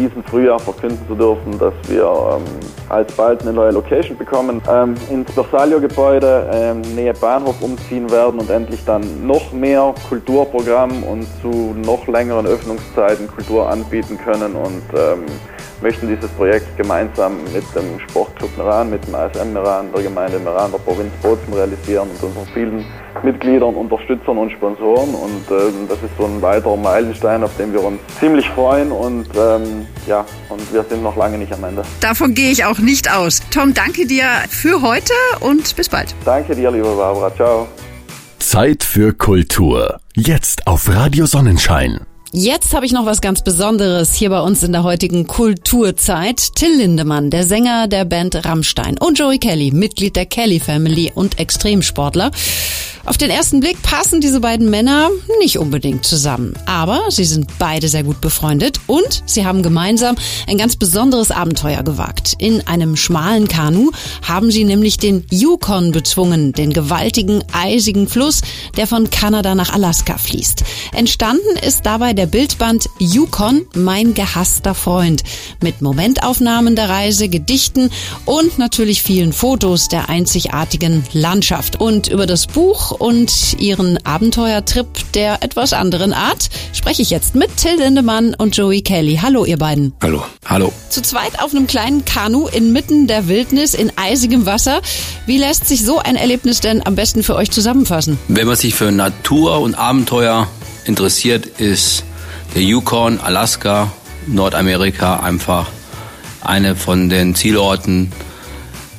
noch 0.00 0.08
diesen 0.08 0.22
Frühjahr 0.24 0.58
verkünden 0.58 0.98
zu 1.06 1.14
dürfen, 1.14 1.58
dass 1.58 1.74
wir 1.88 2.04
ähm, 2.04 2.42
alsbald 2.88 3.42
eine 3.42 3.52
neue 3.52 3.72
Location 3.72 4.16
bekommen, 4.16 4.60
ähm, 4.68 4.94
ins 5.10 5.30
Bersalio-Gebäude 5.32 6.50
ähm, 6.52 6.80
Nähe 6.94 7.14
Bahnhof 7.14 7.60
umziehen 7.60 8.10
werden 8.10 8.40
und 8.40 8.50
endlich 8.50 8.84
dann 8.84 9.26
noch 9.26 9.52
mehr 9.52 9.94
Kulturprogramm 10.08 11.02
und 11.04 11.26
zu 11.42 11.74
noch 11.84 12.06
längeren 12.06 12.46
Öffnungszeiten 12.46 13.28
Kultur 13.28 13.68
anbieten 13.68 14.18
können 14.18 14.54
und 14.54 14.82
ähm, 14.94 15.26
möchten 15.82 16.08
dieses 16.08 16.30
Projekt 16.30 16.76
gemeinsam 16.76 17.36
mit 17.52 17.64
dem 17.74 17.98
Sportclub 18.08 18.56
Meran, 18.56 18.90
mit 18.90 19.06
dem 19.06 19.14
ASM 19.14 19.52
Meran, 19.52 19.86
der 19.94 20.02
Gemeinde 20.02 20.38
Meran, 20.38 20.70
der 20.72 20.78
Provinz 20.78 21.12
Bozen 21.22 21.52
realisieren 21.52 22.08
und 22.10 22.22
unseren 22.22 22.46
vielen 22.52 22.84
Mitgliedern, 23.22 23.74
Unterstützern 23.74 24.38
und 24.38 24.50
Sponsoren. 24.52 25.14
Und 25.14 25.50
äh, 25.50 25.72
das 25.88 25.98
ist 25.98 26.16
so 26.18 26.24
ein 26.24 26.40
weiterer 26.42 26.76
Meilenstein, 26.76 27.42
auf 27.42 27.56
den 27.56 27.72
wir 27.72 27.82
uns 27.82 28.00
ziemlich 28.18 28.48
freuen. 28.50 28.92
Und 28.92 29.26
ähm, 29.36 29.86
ja, 30.06 30.24
und 30.48 30.72
wir 30.72 30.84
sind 30.84 31.02
noch 31.02 31.16
lange 31.16 31.38
nicht 31.38 31.52
am 31.52 31.64
Ende. 31.64 31.82
Davon 32.00 32.34
gehe 32.34 32.50
ich 32.50 32.64
auch 32.64 32.78
nicht 32.78 33.12
aus. 33.12 33.42
Tom, 33.52 33.74
danke 33.74 34.06
dir 34.06 34.26
für 34.48 34.82
heute 34.82 35.12
und 35.40 35.74
bis 35.76 35.88
bald. 35.88 36.14
Danke 36.24 36.54
dir, 36.54 36.70
liebe 36.70 36.94
Barbara. 36.94 37.34
Ciao. 37.34 37.68
Zeit 38.38 38.82
für 38.82 39.12
Kultur. 39.12 40.00
Jetzt 40.16 40.66
auf 40.66 40.88
Radio 40.88 41.26
Sonnenschein. 41.26 42.09
Jetzt 42.32 42.74
habe 42.74 42.86
ich 42.86 42.92
noch 42.92 43.06
was 43.06 43.20
ganz 43.20 43.42
Besonderes 43.42 44.14
hier 44.14 44.30
bei 44.30 44.40
uns 44.40 44.62
in 44.62 44.70
der 44.70 44.84
heutigen 44.84 45.26
Kulturzeit. 45.26 46.54
Till 46.54 46.76
Lindemann, 46.76 47.28
der 47.28 47.44
Sänger 47.44 47.88
der 47.88 48.04
Band 48.04 48.44
Rammstein 48.44 48.96
und 48.98 49.18
Joey 49.18 49.38
Kelly, 49.38 49.72
Mitglied 49.72 50.14
der 50.14 50.26
Kelly 50.26 50.60
Family 50.60 51.10
und 51.12 51.40
Extremsportler. 51.40 52.30
Auf 53.06 53.16
den 53.16 53.30
ersten 53.30 53.60
Blick 53.60 53.80
passen 53.82 54.20
diese 54.20 54.40
beiden 54.40 54.68
Männer 54.70 55.08
nicht 55.40 55.58
unbedingt 55.58 56.04
zusammen, 56.04 56.54
aber 56.66 57.00
sie 57.08 57.24
sind 57.24 57.46
beide 57.58 57.88
sehr 57.88 58.04
gut 58.04 58.20
befreundet 58.20 58.78
und 58.86 59.22
sie 59.26 59.46
haben 59.46 59.62
gemeinsam 59.62 60.16
ein 60.46 60.58
ganz 60.58 60.76
besonderes 60.76 61.30
Abenteuer 61.30 61.82
gewagt. 61.82 62.34
In 62.38 62.66
einem 62.66 62.96
schmalen 62.96 63.48
Kanu 63.48 63.90
haben 64.22 64.50
sie 64.50 64.64
nämlich 64.64 64.98
den 64.98 65.24
Yukon 65.30 65.92
bezwungen, 65.92 66.52
den 66.52 66.72
gewaltigen, 66.72 67.42
eisigen 67.52 68.06
Fluss, 68.06 68.42
der 68.76 68.86
von 68.86 69.08
Kanada 69.08 69.54
nach 69.54 69.72
Alaska 69.72 70.18
fließt. 70.18 70.62
Entstanden 70.92 71.56
ist 71.66 71.86
dabei 71.86 72.12
der 72.20 72.26
Bildband 72.26 72.90
Yukon, 72.98 73.62
mein 73.74 74.12
gehasster 74.12 74.74
Freund, 74.74 75.22
mit 75.62 75.80
Momentaufnahmen 75.80 76.76
der 76.76 76.90
Reise, 76.90 77.30
Gedichten 77.30 77.90
und 78.26 78.58
natürlich 78.58 79.02
vielen 79.02 79.32
Fotos 79.32 79.88
der 79.88 80.10
einzigartigen 80.10 81.02
Landschaft. 81.14 81.80
Und 81.80 82.08
über 82.08 82.26
das 82.26 82.46
Buch 82.46 82.90
und 82.90 83.56
ihren 83.58 84.04
Abenteuertrip 84.04 84.86
der 85.14 85.42
etwas 85.42 85.72
anderen 85.72 86.12
Art 86.12 86.50
spreche 86.74 87.00
ich 87.00 87.08
jetzt 87.08 87.36
mit 87.36 87.56
Till 87.56 87.78
Lindemann 87.78 88.34
und 88.34 88.54
Joey 88.54 88.82
Kelly. 88.82 89.20
Hallo, 89.22 89.46
ihr 89.46 89.56
beiden. 89.56 89.94
Hallo. 90.02 90.22
Hallo. 90.44 90.74
Zu 90.90 91.00
zweit 91.00 91.42
auf 91.42 91.54
einem 91.54 91.66
kleinen 91.66 92.04
Kanu 92.04 92.48
inmitten 92.48 93.06
der 93.06 93.28
Wildnis 93.28 93.72
in 93.72 93.92
eisigem 93.96 94.44
Wasser. 94.44 94.82
Wie 95.24 95.38
lässt 95.38 95.66
sich 95.66 95.82
so 95.86 96.00
ein 96.00 96.16
Erlebnis 96.16 96.60
denn 96.60 96.84
am 96.84 96.96
besten 96.96 97.22
für 97.22 97.34
euch 97.34 97.50
zusammenfassen? 97.50 98.18
Wenn 98.28 98.46
man 98.46 98.56
sich 98.56 98.74
für 98.74 98.92
Natur 98.92 99.60
und 99.60 99.74
Abenteuer 99.74 100.48
interessiert, 100.84 101.46
ist 101.46 102.04
der 102.54 102.62
Yukon, 102.62 103.20
Alaska, 103.20 103.90
Nordamerika 104.26 105.20
einfach 105.20 105.68
eine 106.42 106.76
von 106.76 107.08
den 107.08 107.34
Zielorten, 107.34 108.12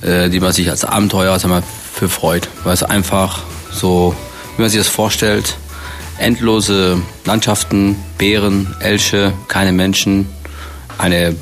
äh, 0.01 0.29
die 0.29 0.39
man 0.39 0.53
sich 0.53 0.69
als 0.69 0.85
Abenteuer 0.85 1.37
sag 1.39 1.49
mal, 1.49 1.63
für 1.93 2.09
freut, 2.09 2.49
weil 2.63 2.73
es 2.73 2.83
einfach 2.83 3.43
so 3.71 4.15
wie 4.55 4.61
man 4.61 4.69
sich 4.69 4.79
das 4.79 4.87
vorstellt. 4.87 5.57
Endlose 6.17 7.01
Landschaften, 7.25 7.95
Bären, 8.17 8.75
Elche, 8.79 9.33
keine 9.47 9.71
Menschen, 9.71 10.27
eine 10.97 11.35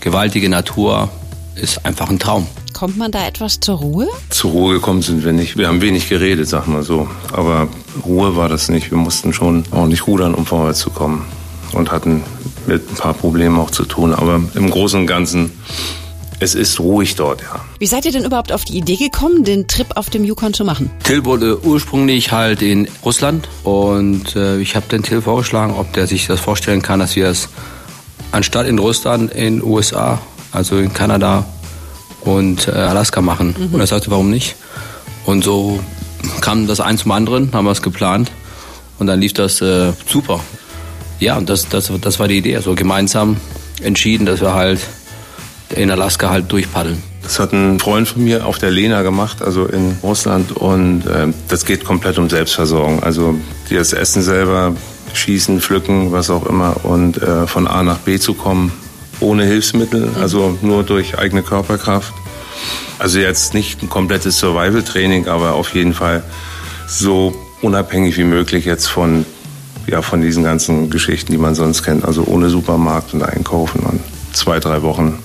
gewaltige 0.00 0.48
Natur 0.48 1.08
ist 1.54 1.86
einfach 1.86 2.10
ein 2.10 2.18
Traum. 2.18 2.46
Kommt 2.72 2.96
man 2.96 3.12
da 3.12 3.24
etwas 3.28 3.60
zur 3.60 3.76
Ruhe? 3.76 4.08
Zur 4.30 4.50
Ruhe 4.50 4.74
gekommen 4.74 5.02
sind 5.02 5.24
wir 5.24 5.32
nicht. 5.32 5.56
Wir 5.56 5.68
haben 5.68 5.80
wenig 5.80 6.08
geredet, 6.08 6.48
sag 6.48 6.66
mal 6.66 6.82
so. 6.82 7.08
Aber 7.32 7.68
Ruhe 8.04 8.34
war 8.34 8.48
das 8.48 8.68
nicht. 8.68 8.90
Wir 8.90 8.98
mussten 8.98 9.32
schon 9.32 9.62
ordentlich 9.70 10.08
rudern, 10.08 10.34
um 10.34 10.44
vorwärts 10.44 10.80
zu 10.80 10.90
kommen. 10.90 11.24
Und 11.74 11.90
hatten 11.90 12.22
mit 12.66 12.88
ein 12.90 12.94
paar 12.96 13.14
Problemen 13.14 13.58
auch 13.58 13.70
zu 13.70 13.84
tun. 13.84 14.14
Aber 14.14 14.40
im 14.54 14.70
Großen 14.70 15.00
und 15.00 15.06
Ganzen, 15.06 15.50
es 16.40 16.54
ist 16.54 16.80
ruhig 16.80 17.14
dort, 17.16 17.42
ja. 17.42 17.60
Wie 17.78 17.86
seid 17.86 18.04
ihr 18.04 18.12
denn 18.12 18.24
überhaupt 18.24 18.52
auf 18.52 18.64
die 18.64 18.76
Idee 18.76 18.96
gekommen, 18.96 19.44
den 19.44 19.66
Trip 19.66 19.88
auf 19.96 20.10
dem 20.10 20.24
Yukon 20.24 20.54
zu 20.54 20.64
machen? 20.64 20.90
Till 21.02 21.24
wurde 21.24 21.64
ursprünglich 21.64 22.32
halt 22.32 22.62
in 22.62 22.88
Russland 23.04 23.48
und 23.62 24.36
äh, 24.36 24.58
ich 24.58 24.76
habe 24.76 24.86
den 24.88 25.02
Till 25.02 25.22
vorgeschlagen, 25.22 25.74
ob 25.74 25.92
der 25.92 26.06
sich 26.06 26.26
das 26.26 26.40
vorstellen 26.40 26.82
kann, 26.82 27.00
dass 27.00 27.16
wir 27.16 27.28
es 27.28 27.48
anstatt 28.32 28.66
in 28.66 28.78
Russland 28.78 29.32
in 29.32 29.62
USA, 29.62 30.20
also 30.52 30.76
in 30.78 30.92
Kanada 30.92 31.44
und 32.22 32.68
äh, 32.68 32.72
Alaska 32.72 33.20
machen. 33.20 33.54
Mhm. 33.56 33.74
Und 33.74 33.80
er 33.80 33.86
sagte, 33.86 34.10
warum 34.10 34.30
nicht? 34.30 34.56
Und 35.24 35.44
so 35.44 35.80
kam 36.40 36.66
das 36.66 36.80
eins 36.80 37.02
zum 37.02 37.12
anderen, 37.12 37.52
haben 37.52 37.64
wir 37.64 37.72
es 37.72 37.82
geplant 37.82 38.30
und 38.98 39.06
dann 39.06 39.20
lief 39.20 39.32
das 39.32 39.60
äh, 39.60 39.92
super. 40.06 40.40
Ja, 41.24 41.38
und 41.38 41.48
das, 41.48 41.70
das, 41.70 41.90
das 42.02 42.18
war 42.18 42.28
die 42.28 42.36
Idee. 42.36 42.56
Also 42.56 42.74
gemeinsam 42.74 43.38
entschieden, 43.82 44.26
dass 44.26 44.42
wir 44.42 44.52
halt 44.52 44.78
in 45.74 45.90
Alaska 45.90 46.28
halt 46.28 46.52
durchpaddeln. 46.52 47.02
Das 47.22 47.38
hat 47.38 47.54
ein 47.54 47.80
Freund 47.80 48.06
von 48.06 48.22
mir 48.22 48.44
auf 48.44 48.58
der 48.58 48.70
Lena 48.70 49.00
gemacht, 49.00 49.40
also 49.40 49.64
in 49.64 49.96
Russland. 50.02 50.52
Und 50.52 51.06
äh, 51.06 51.28
das 51.48 51.64
geht 51.64 51.82
komplett 51.82 52.18
um 52.18 52.28
Selbstversorgung. 52.28 53.02
Also 53.02 53.36
das 53.70 53.94
Essen 53.94 54.20
selber, 54.20 54.76
schießen, 55.14 55.62
pflücken, 55.62 56.12
was 56.12 56.28
auch 56.28 56.44
immer. 56.44 56.84
Und 56.84 57.22
äh, 57.22 57.46
von 57.46 57.66
A 57.66 57.82
nach 57.82 58.00
B 58.00 58.18
zu 58.18 58.34
kommen, 58.34 58.70
ohne 59.20 59.46
Hilfsmittel, 59.46 60.10
also 60.20 60.58
nur 60.60 60.82
durch 60.82 61.18
eigene 61.18 61.42
Körperkraft. 61.42 62.12
Also 62.98 63.18
jetzt 63.18 63.54
nicht 63.54 63.82
ein 63.82 63.88
komplettes 63.88 64.38
Survival-Training, 64.40 65.28
aber 65.28 65.54
auf 65.54 65.74
jeden 65.74 65.94
Fall 65.94 66.22
so 66.86 67.34
unabhängig 67.62 68.18
wie 68.18 68.24
möglich 68.24 68.66
jetzt 68.66 68.88
von, 68.88 69.24
ja, 69.86 70.02
von 70.02 70.20
diesen 70.20 70.44
ganzen 70.44 70.90
Geschichten, 70.90 71.32
die 71.32 71.38
man 71.38 71.54
sonst 71.54 71.82
kennt. 71.82 72.04
Also 72.04 72.24
ohne 72.24 72.50
Supermarkt 72.50 73.14
und 73.14 73.22
Einkaufen 73.22 73.80
und 73.80 74.00
zwei, 74.32 74.60
drei 74.60 74.82
Wochen 74.82 75.18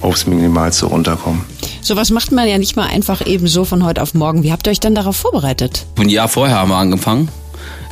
aufs 0.00 0.26
Minimalste 0.26 0.86
runterkommen. 0.86 1.42
Sowas 1.80 2.10
macht 2.10 2.32
man 2.32 2.48
ja 2.48 2.58
nicht 2.58 2.76
mal 2.76 2.86
einfach 2.86 3.26
eben 3.26 3.46
so 3.46 3.64
von 3.64 3.84
heute 3.84 4.02
auf 4.02 4.14
morgen. 4.14 4.42
Wie 4.42 4.52
habt 4.52 4.66
ihr 4.66 4.70
euch 4.70 4.80
dann 4.80 4.94
darauf 4.94 5.16
vorbereitet? 5.16 5.86
Ein 5.98 6.08
Jahr 6.08 6.28
vorher 6.28 6.58
haben 6.58 6.70
wir 6.70 6.76
angefangen 6.76 7.28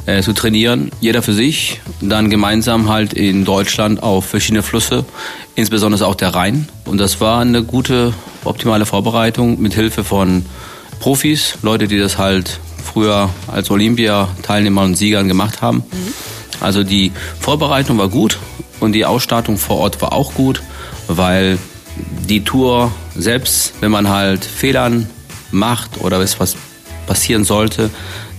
äh, 0.06 0.22
zu 0.22 0.32
trainieren, 0.32 0.90
jeder 1.00 1.22
für 1.22 1.32
sich, 1.32 1.80
dann 2.00 2.30
gemeinsam 2.30 2.88
halt 2.88 3.12
in 3.12 3.44
Deutschland 3.44 4.02
auf 4.02 4.26
verschiedene 4.26 4.62
Flüsse, 4.62 5.04
insbesondere 5.54 6.06
auch 6.06 6.14
der 6.14 6.34
Rhein. 6.34 6.68
Und 6.84 6.98
das 6.98 7.20
war 7.20 7.40
eine 7.40 7.62
gute, 7.62 8.12
optimale 8.44 8.86
Vorbereitung 8.86 9.60
mit 9.60 9.74
Hilfe 9.74 10.04
von 10.04 10.44
Profis, 11.00 11.58
Leute, 11.62 11.88
die 11.88 11.98
das 11.98 12.18
halt 12.18 12.60
früher 12.80 13.30
als 13.46 13.70
Olympia-Teilnehmer 13.70 14.82
und 14.82 14.96
Siegern 14.96 15.28
gemacht 15.28 15.62
haben. 15.62 15.78
Mhm. 15.78 16.14
Also 16.60 16.84
die 16.84 17.12
Vorbereitung 17.40 17.98
war 17.98 18.08
gut 18.08 18.38
und 18.80 18.92
die 18.92 19.06
Ausstattung 19.06 19.56
vor 19.56 19.78
Ort 19.78 20.02
war 20.02 20.12
auch 20.12 20.34
gut, 20.34 20.62
weil 21.08 21.58
die 22.28 22.44
Tour 22.44 22.92
selbst, 23.14 23.74
wenn 23.80 23.90
man 23.90 24.08
halt 24.08 24.44
Fehlern 24.44 25.08
macht 25.50 26.00
oder 26.00 26.20
es 26.20 26.38
was 26.40 26.56
passieren 27.06 27.44
sollte, 27.44 27.90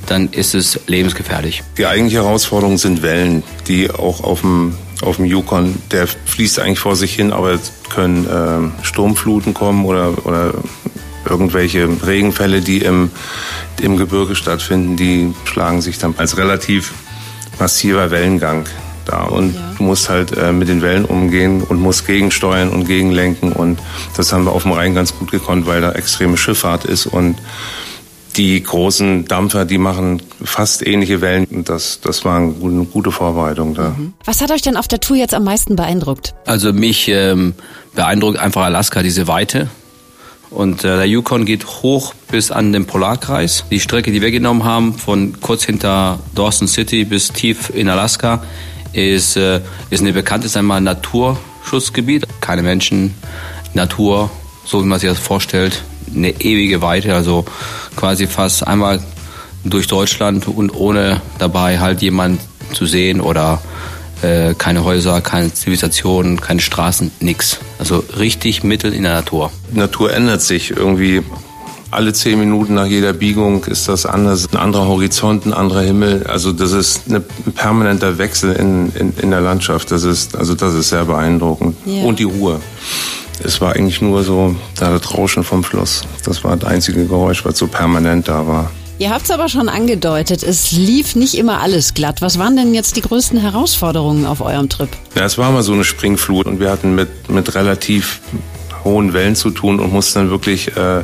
dann 0.07 0.29
ist 0.29 0.55
es 0.55 0.79
lebensgefährlich. 0.87 1.63
Die 1.77 1.85
eigentliche 1.85 2.23
Herausforderung 2.23 2.77
sind 2.77 3.01
Wellen, 3.01 3.43
die 3.67 3.91
auch 3.91 4.23
auf 4.23 4.41
dem, 4.41 4.75
auf 5.01 5.17
dem 5.17 5.25
Yukon, 5.25 5.77
der 5.91 6.07
fließt 6.07 6.59
eigentlich 6.59 6.79
vor 6.79 6.95
sich 6.95 7.13
hin, 7.13 7.33
aber 7.33 7.51
es 7.51 7.71
können 7.89 8.25
äh, 8.25 8.85
Sturmfluten 8.85 9.53
kommen 9.53 9.85
oder, 9.85 10.25
oder 10.25 10.53
irgendwelche 11.31 11.87
Regenfälle, 12.05 12.59
die 12.61 12.79
im, 12.79 13.09
im 13.81 13.95
Gebirge 13.95 14.35
stattfinden, 14.35 14.97
die 14.97 15.33
schlagen 15.45 15.81
sich 15.81 15.97
dann 15.97 16.13
als 16.17 16.37
relativ 16.37 16.91
massiver 17.57 18.11
Wellengang 18.11 18.65
da. 19.05 19.23
Und 19.23 19.55
ja. 19.55 19.61
du 19.77 19.83
musst 19.83 20.09
halt 20.09 20.37
äh, 20.37 20.51
mit 20.51 20.67
den 20.67 20.81
Wellen 20.81 21.05
umgehen 21.05 21.63
und 21.63 21.79
musst 21.79 22.05
gegensteuern 22.05 22.69
und 22.69 22.85
gegenlenken. 22.85 23.53
Und 23.53 23.79
das 24.17 24.33
haben 24.33 24.43
wir 24.45 24.51
auf 24.51 24.63
dem 24.63 24.73
Rhein 24.73 24.93
ganz 24.93 25.17
gut 25.17 25.31
gekonnt, 25.31 25.65
weil 25.67 25.79
da 25.79 25.93
extreme 25.93 26.37
Schifffahrt 26.37 26.83
ist 26.83 27.05
und 27.05 27.37
die 28.37 28.61
großen 28.61 29.25
Dampfer, 29.25 29.65
die 29.65 29.77
machen 29.77 30.21
fast 30.43 30.85
ähnliche 30.85 31.21
Wellen. 31.21 31.65
Das, 31.65 31.99
das 32.01 32.23
war 32.23 32.37
eine 32.37 32.85
gute 32.85 33.11
Vorbereitung 33.11 33.73
da. 33.75 33.89
Mhm. 33.89 34.13
Was 34.25 34.41
hat 34.41 34.51
euch 34.51 34.61
denn 34.61 34.77
auf 34.77 34.87
der 34.87 34.99
Tour 34.99 35.17
jetzt 35.17 35.33
am 35.33 35.43
meisten 35.43 35.75
beeindruckt? 35.75 36.33
Also 36.45 36.71
mich 36.73 37.07
ähm, 37.09 37.53
beeindruckt 37.93 38.39
einfach 38.39 38.63
Alaska, 38.63 39.03
diese 39.03 39.27
Weite. 39.27 39.69
Und 40.51 40.83
äh, 40.83 40.97
der 40.97 41.07
Yukon 41.07 41.45
geht 41.45 41.65
hoch 41.65 42.13
bis 42.29 42.51
an 42.51 42.73
den 42.73 42.85
Polarkreis. 42.85 43.63
Die 43.71 43.79
Strecke, 43.79 44.11
die 44.11 44.21
wir 44.21 44.31
genommen 44.31 44.65
haben, 44.65 44.93
von 44.93 45.39
kurz 45.39 45.63
hinter 45.63 46.19
Dawson 46.35 46.67
City 46.67 47.05
bis 47.05 47.29
tief 47.29 47.71
in 47.73 47.89
Alaska, 47.89 48.43
ist, 48.91 49.37
äh, 49.37 49.61
ist 49.89 50.01
eine 50.01 50.11
bekanntes 50.11 50.57
einmal 50.57 50.81
Naturschutzgebiet. 50.81 52.27
Keine 52.41 52.63
Menschen, 52.63 53.15
Natur, 53.73 54.29
so 54.65 54.83
wie 54.83 54.87
man 54.87 54.99
sich 54.99 55.09
das 55.09 55.19
vorstellt. 55.19 55.83
Eine 56.13 56.31
ewige 56.41 56.81
Weite, 56.81 57.15
also 57.15 57.45
quasi 57.95 58.27
fast 58.27 58.67
einmal 58.67 58.99
durch 59.63 59.87
Deutschland 59.87 60.47
und 60.49 60.71
ohne 60.71 61.21
dabei 61.39 61.79
halt 61.79 62.01
jemand 62.01 62.41
zu 62.73 62.85
sehen 62.85 63.21
oder 63.21 63.61
äh, 64.21 64.53
keine 64.57 64.83
Häuser, 64.83 65.21
keine 65.21 65.53
Zivilisation, 65.53 66.39
keine 66.39 66.61
Straßen, 66.61 67.11
nix. 67.19 67.59
Also 67.79 68.03
richtig 68.17 68.63
mittel 68.63 68.93
in 68.93 69.03
der 69.03 69.13
Natur. 69.13 69.51
Die 69.73 69.79
Natur 69.79 70.13
ändert 70.13 70.41
sich 70.41 70.71
irgendwie 70.71 71.23
alle 71.91 72.13
zehn 72.13 72.39
Minuten 72.39 72.73
nach 72.73 72.85
jeder 72.85 73.11
Biegung 73.13 73.65
ist 73.65 73.89
das 73.89 74.05
anders, 74.05 74.47
ein 74.51 74.57
anderer 74.57 74.87
Horizont, 74.87 75.45
ein 75.45 75.53
anderer 75.53 75.81
Himmel. 75.81 76.25
Also 76.25 76.53
das 76.53 76.71
ist 76.71 77.09
ein 77.09 77.23
permanenter 77.53 78.17
Wechsel 78.17 78.53
in, 78.53 78.91
in, 78.95 79.13
in 79.21 79.31
der 79.31 79.41
Landschaft. 79.41 79.91
Das 79.91 80.03
ist, 80.03 80.35
also 80.35 80.55
das 80.55 80.73
ist 80.73 80.89
sehr 80.89 81.05
beeindruckend. 81.05 81.75
Yeah. 81.85 82.05
Und 82.05 82.19
die 82.19 82.23
Ruhe. 82.23 82.61
Es 83.43 83.59
war 83.59 83.73
eigentlich 83.73 84.01
nur 84.01 84.23
so 84.23 84.55
da 84.77 84.97
das 84.97 85.13
Rauschen 85.13 85.43
vom 85.43 85.63
Fluss. 85.63 86.03
Das 86.23 86.43
war 86.43 86.55
das 86.55 86.69
einzige 86.69 87.05
Geräusch, 87.05 87.43
was 87.43 87.57
so 87.57 87.67
permanent 87.67 88.27
da 88.27 88.47
war. 88.47 88.71
Ihr 89.01 89.09
habt 89.09 89.25
es 89.25 89.31
aber 89.31 89.49
schon 89.49 89.67
angedeutet, 89.67 90.43
es 90.43 90.73
lief 90.73 91.15
nicht 91.15 91.33
immer 91.33 91.59
alles 91.59 91.95
glatt. 91.95 92.21
Was 92.21 92.37
waren 92.37 92.55
denn 92.55 92.75
jetzt 92.75 92.97
die 92.97 93.01
größten 93.01 93.39
Herausforderungen 93.39 94.27
auf 94.27 94.41
eurem 94.41 94.69
Trip? 94.69 94.89
Ja, 95.15 95.25
es 95.25 95.39
war 95.39 95.51
mal 95.51 95.63
so 95.63 95.73
eine 95.73 95.83
Springflut 95.83 96.45
und 96.45 96.59
wir 96.59 96.69
hatten 96.69 96.93
mit, 96.93 97.27
mit 97.27 97.55
relativ 97.55 98.21
hohen 98.83 99.13
Wellen 99.13 99.35
zu 99.35 99.49
tun 99.49 99.79
und 99.79 99.91
mussten 99.91 100.19
dann 100.19 100.29
wirklich 100.29 100.77
äh, 100.77 101.01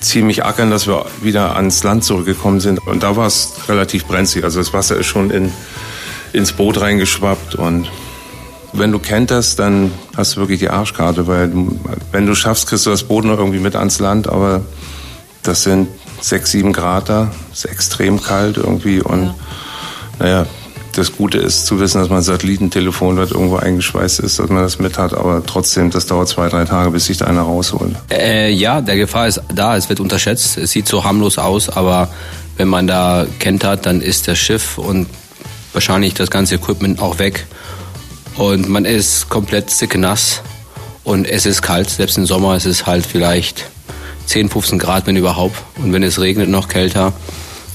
ziemlich 0.00 0.44
ackern, 0.44 0.70
dass 0.70 0.86
wir 0.86 1.06
wieder 1.22 1.56
ans 1.56 1.82
Land 1.84 2.04
zurückgekommen 2.04 2.60
sind. 2.60 2.86
Und 2.86 3.02
da 3.02 3.16
war 3.16 3.28
es 3.28 3.54
relativ 3.66 4.04
brenzlig. 4.04 4.44
Also 4.44 4.58
das 4.58 4.74
Wasser 4.74 4.98
ist 4.98 5.06
schon 5.06 5.30
in, 5.30 5.50
ins 6.34 6.52
Boot 6.52 6.82
reingeschwappt 6.82 7.54
und 7.54 7.88
wenn 8.74 8.92
du 8.92 8.98
kenterst, 8.98 9.58
dann 9.58 9.90
hast 10.14 10.36
du 10.36 10.40
wirklich 10.40 10.58
die 10.58 10.68
Arschkarte, 10.68 11.26
weil 11.26 11.50
wenn 12.12 12.26
du 12.26 12.34
schaffst, 12.34 12.66
kriegst 12.66 12.84
du 12.84 12.90
das 12.90 13.04
Boot 13.04 13.24
noch 13.24 13.38
irgendwie 13.38 13.60
mit 13.60 13.74
ans 13.74 14.00
Land, 14.00 14.28
aber 14.28 14.60
das 15.42 15.62
sind 15.62 15.88
sechs, 16.20 16.50
sieben 16.50 16.72
Grad 16.72 17.08
da, 17.08 17.32
ist 17.52 17.64
extrem 17.64 18.22
kalt 18.22 18.56
irgendwie 18.56 19.00
und 19.00 19.24
ja. 19.24 19.34
naja, 20.18 20.46
das 20.96 21.12
Gute 21.12 21.38
ist 21.38 21.66
zu 21.66 21.78
wissen, 21.78 22.00
dass 22.00 22.08
mein 22.08 22.22
Satellitentelefon 22.22 23.16
dort 23.16 23.30
irgendwo 23.30 23.56
eingeschweißt 23.56 24.20
ist, 24.20 24.38
dass 24.38 24.48
man 24.48 24.62
das 24.62 24.78
mit 24.78 24.98
hat, 24.98 25.12
aber 25.14 25.44
trotzdem, 25.44 25.90
das 25.90 26.06
dauert 26.06 26.28
zwei, 26.28 26.48
drei 26.48 26.64
Tage, 26.64 26.90
bis 26.90 27.06
sich 27.06 27.18
da 27.18 27.26
einer 27.26 27.42
rausholt. 27.42 27.94
Äh, 28.10 28.50
ja, 28.52 28.80
der 28.80 28.96
Gefahr 28.96 29.28
ist 29.28 29.42
da, 29.54 29.76
es 29.76 29.88
wird 29.88 30.00
unterschätzt. 30.00 30.56
Es 30.56 30.70
sieht 30.70 30.88
so 30.88 31.04
harmlos 31.04 31.38
aus, 31.38 31.68
aber 31.68 32.08
wenn 32.56 32.68
man 32.68 32.86
da 32.86 33.26
kennt 33.38 33.64
hat, 33.64 33.86
dann 33.86 34.00
ist 34.00 34.28
das 34.28 34.38
Schiff 34.38 34.78
und 34.78 35.06
wahrscheinlich 35.72 36.14
das 36.14 36.30
ganze 36.30 36.54
Equipment 36.54 37.00
auch 37.00 37.18
weg. 37.18 37.46
Und 38.36 38.68
man 38.68 38.84
ist 38.84 39.28
komplett 39.28 39.70
nass 39.96 40.42
und 41.04 41.26
es 41.26 41.46
ist 41.46 41.62
kalt, 41.62 41.90
selbst 41.90 42.18
im 42.18 42.26
Sommer 42.26 42.56
ist 42.56 42.66
es 42.66 42.86
halt 42.86 43.06
vielleicht 43.06 43.66
10, 44.26 44.48
15 44.48 44.78
Grad, 44.78 45.06
wenn 45.06 45.16
überhaupt. 45.16 45.56
Und 45.82 45.92
wenn 45.92 46.02
es 46.02 46.20
regnet, 46.20 46.48
noch 46.48 46.68
kälter. 46.68 47.12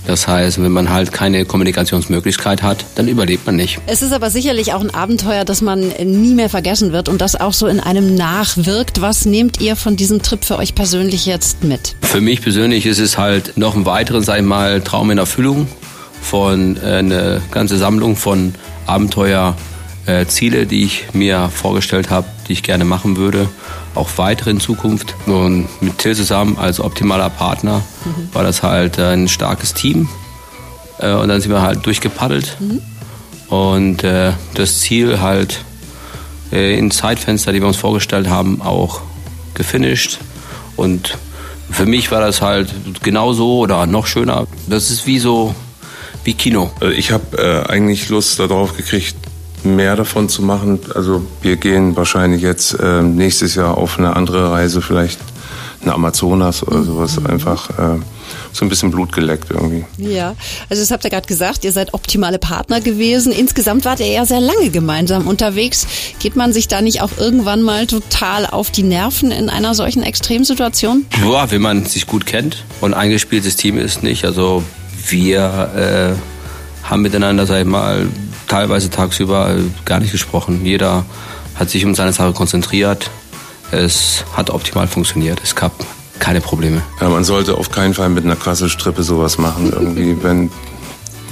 Das 0.08 0.28
heißt, 0.28 0.62
wenn 0.62 0.72
man 0.72 0.90
halt 0.90 1.12
keine 1.12 1.46
Kommunikationsmöglichkeit 1.46 2.64
hat, 2.64 2.86
dann 2.96 3.08
überlebt 3.08 3.46
man 3.46 3.56
nicht. 3.56 3.80
Es 3.86 4.02
ist 4.02 4.14
aber 4.14 4.32
sicherlich 4.32 4.74
auch 4.74 4.82
ein 4.82 4.94
Abenteuer, 4.94 5.46
das 5.46 5.62
man 5.62 5.90
nie 6.04 6.34
mehr 6.34 6.50
vergessen 6.50 6.92
wird 6.92 7.08
und 7.08 7.22
das 7.22 7.40
auch 7.40 7.54
so 7.54 7.68
in 7.68 7.80
einem 7.80 8.16
nachwirkt. 8.16 9.02
Was 9.02 9.26
nehmt 9.26 9.62
ihr 9.62 9.76
von 9.76 9.96
diesem 9.96 10.24
Trip 10.24 10.44
für 10.44 10.58
euch 10.58 10.74
persönlich 10.74 11.28
jetzt 11.28 11.64
mit? 11.64 11.96
Für 12.02 12.20
mich 12.20 12.42
persönlich 12.42 12.88
ist 12.88 13.00
es 13.00 13.18
halt 13.18 13.58
noch 13.58 13.76
ein 13.76 13.86
weiteres, 13.86 14.26
sag 14.26 14.40
ich 14.40 14.46
mal, 14.46 14.82
Traum 14.82 15.12
in 15.12 15.20
Erfüllung 15.20 15.68
von 16.22 16.78
äh, 16.78 16.98
eine 16.98 17.42
ganze 17.52 17.78
Sammlung 17.78 18.16
von 18.16 18.56
Abenteuer 18.88 19.56
äh, 20.06 20.26
die 20.66 20.84
ich 20.84 21.06
mir 21.14 21.50
vorgestellt 21.50 22.10
habe, 22.10 22.28
die 22.48 22.54
ich 22.54 22.64
gerne 22.64 22.86
machen 22.86 23.18
würde, 23.18 23.50
auch 23.96 24.10
weitere 24.18 24.52
in 24.52 24.60
Zukunft. 24.60 25.16
Und 25.26 25.68
mit 25.82 25.98
Till 25.98 26.16
zusammen 26.16 26.58
als 26.58 26.80
optimaler 26.80 27.30
Partner 27.30 27.82
mhm. 28.06 28.30
war 28.34 28.44
das 28.44 28.64
halt 28.64 29.00
ein 29.00 29.28
starkes 29.28 29.74
Team. 29.74 30.10
Äh, 31.00 31.14
und 31.14 31.28
dann 31.28 31.42
sind 31.42 31.52
wir 31.52 31.62
halt 31.62 31.86
durchgepaddelt. 31.86 32.58
Mhm. 32.60 32.82
Und 33.48 34.04
äh, 34.04 34.34
das 34.54 34.80
Ziel 34.80 35.20
halt 35.20 35.64
äh, 36.52 36.78
in 36.78 36.92
Zeitfenster, 36.92 37.52
die 37.52 37.60
wir 37.60 37.68
uns 37.68 37.78
vorgestellt 37.78 38.30
haben, 38.30 38.62
auch 38.62 39.02
gefinisht. 39.54 40.20
Und 40.78 41.18
für 41.70 41.86
mich 41.86 42.12
war 42.12 42.22
das 42.22 42.42
halt 42.42 42.74
genauso 43.04 43.60
oder 43.60 43.86
noch 43.86 44.08
schöner. 44.08 44.48
Das 44.68 44.90
ist 44.90 45.06
wie 45.06 45.20
so 45.20 45.56
wie 46.24 46.34
Kino. 46.34 46.72
Ich 46.96 47.12
habe 47.12 47.38
äh, 47.38 47.70
eigentlich 47.72 48.10
Lust 48.10 48.40
darauf 48.40 48.78
gekriegt, 48.78 49.16
mehr 49.64 49.96
davon 49.96 50.30
zu 50.30 50.42
machen. 50.42 50.80
Also 50.96 51.26
wir 51.42 51.58
gehen 51.58 51.96
wahrscheinlich 51.96 52.42
jetzt 52.42 52.74
äh, 52.80 53.02
nächstes 53.02 53.56
Jahr 53.56 53.78
auf 53.78 53.98
eine 53.98 54.16
andere 54.16 54.52
Reise, 54.52 54.82
vielleicht 54.82 55.20
eine 55.82 55.94
Amazonas 55.94 56.66
oder 56.66 56.84
sowas. 56.84 57.24
Einfach 57.26 57.70
äh, 57.72 58.00
so 58.54 58.66
ein 58.66 58.70
bisschen 58.70 58.92
Blut 58.92 59.12
geleckt 59.12 59.50
irgendwie. 59.50 59.86
Ja, 59.98 60.36
also 60.70 60.82
das 60.82 60.92
habt 60.92 61.04
ihr 61.04 61.10
gerade 61.10 61.28
gesagt, 61.28 61.64
ihr 61.64 61.72
seid 61.72 61.94
optimale 61.94 62.40
Partner 62.40 62.82
gewesen. 62.82 63.32
Insgesamt 63.32 63.86
wart 63.86 64.00
ihr 64.00 64.08
ja 64.08 64.26
sehr 64.26 64.42
lange 64.42 64.70
gemeinsam 64.70 65.28
unterwegs. 65.28 65.88
Geht 66.20 66.36
man 66.36 66.54
sich 66.54 66.68
da 66.68 66.82
nicht 66.82 67.02
auch 67.02 67.12
irgendwann 67.18 67.62
mal 67.62 67.88
total 67.88 68.46
auf 68.46 68.72
die 68.72 68.84
Nerven 68.84 69.32
in 69.32 69.50
einer 69.50 69.74
solchen 69.74 70.04
Extremsituation? 70.04 71.06
Ja, 71.24 71.52
wenn 71.52 71.62
man 71.62 71.86
sich 71.86 72.08
gut 72.08 72.26
kennt 72.26 72.64
und 72.82 72.94
ein 72.94 73.00
eingespieltes 73.00 73.56
Team 73.56 73.78
ist 73.78 74.04
nicht. 74.04 74.26
Also 74.26 74.64
wir 75.08 76.16
äh, 76.16 76.88
haben 76.88 77.02
miteinander, 77.02 77.46
sag 77.46 77.62
ich 77.62 77.68
mal, 77.68 78.08
teilweise 78.52 78.90
tagsüber 78.90 79.56
gar 79.86 80.02
nicht 80.02 80.12
gesprochen. 80.12 80.66
Jeder 80.66 81.06
hat 81.56 81.70
sich 81.70 81.86
um 81.86 81.96
seine 81.96 82.12
Sache 82.12 82.34
konzentriert. 82.34 83.10
Es 83.72 84.26
hat 84.36 84.50
optimal 84.50 84.88
funktioniert. 84.88 85.40
Es 85.42 85.56
gab 85.56 85.72
keine 86.20 86.42
Probleme. 86.42 86.82
Ja, 87.00 87.08
man 87.08 87.24
sollte 87.24 87.56
auf 87.56 87.72
keinen 87.72 87.94
Fall 87.94 88.10
mit 88.10 88.26
einer 88.26 88.36
Quasselstrippe 88.36 89.04
sowas 89.04 89.38
machen. 89.38 89.72
Irgendwie, 89.72 90.18
wenn 90.22 90.52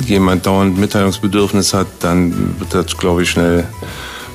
jemand 0.06 0.46
dauernd 0.46 0.78
Mitteilungsbedürfnis 0.78 1.74
hat, 1.74 1.88
dann 2.00 2.58
wird 2.58 2.74
das, 2.74 2.98
glaube 2.98 3.24
ich, 3.24 3.30
schnell 3.30 3.68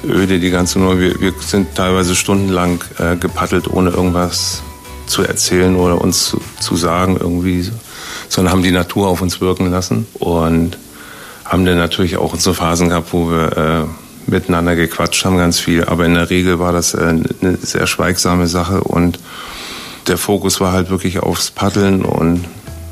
öde, 0.07 0.39
die 0.39 0.51
ganze 0.51 0.79
Nummer. 0.79 0.99
Wir, 0.99 1.19
wir 1.19 1.33
sind 1.41 1.75
teilweise 1.75 2.15
stundenlang 2.15 2.85
äh, 2.99 3.17
gepaddelt, 3.17 3.67
ohne 3.67 3.91
irgendwas 3.91 4.63
zu 5.07 5.23
erzählen 5.23 5.75
oder 5.77 6.03
uns 6.03 6.27
zu, 6.27 6.41
zu 6.61 6.77
sagen 6.77 7.17
irgendwie, 7.19 7.71
sondern 8.29 8.53
haben 8.53 8.63
die 8.63 8.73
Natur 8.73 9.09
auf 9.09 9.23
uns 9.23 9.41
wirken 9.41 9.71
lassen 9.71 10.07
und 10.19 10.77
haben 11.45 11.65
dann 11.65 11.79
natürlich 11.79 12.17
auch 12.17 12.33
unsere 12.33 12.55
Phasen 12.55 12.89
gehabt, 12.89 13.13
wo 13.13 13.31
wir 13.31 13.57
äh, 13.57 14.31
miteinander 14.31 14.77
gequatscht 14.77 15.25
haben, 15.25 15.37
ganz 15.37 15.59
viel. 15.59 15.85
Aber 15.85 16.07
in 16.07 16.15
der 16.15 16.31
Regel 16.31 16.59
war 16.59 16.73
das 16.73 16.95
äh, 16.95 17.01
eine 17.01 17.57
sehr 17.61 17.87
schweigsame 17.87 18.47
Sache 18.47 18.83
und 18.83 19.19
der 20.07 20.19
Fokus 20.19 20.61
war 20.61 20.73
halt 20.73 20.91
wirklich 20.91 21.21
aufs 21.21 21.51
Paddeln 21.51 22.05
und 22.05 22.45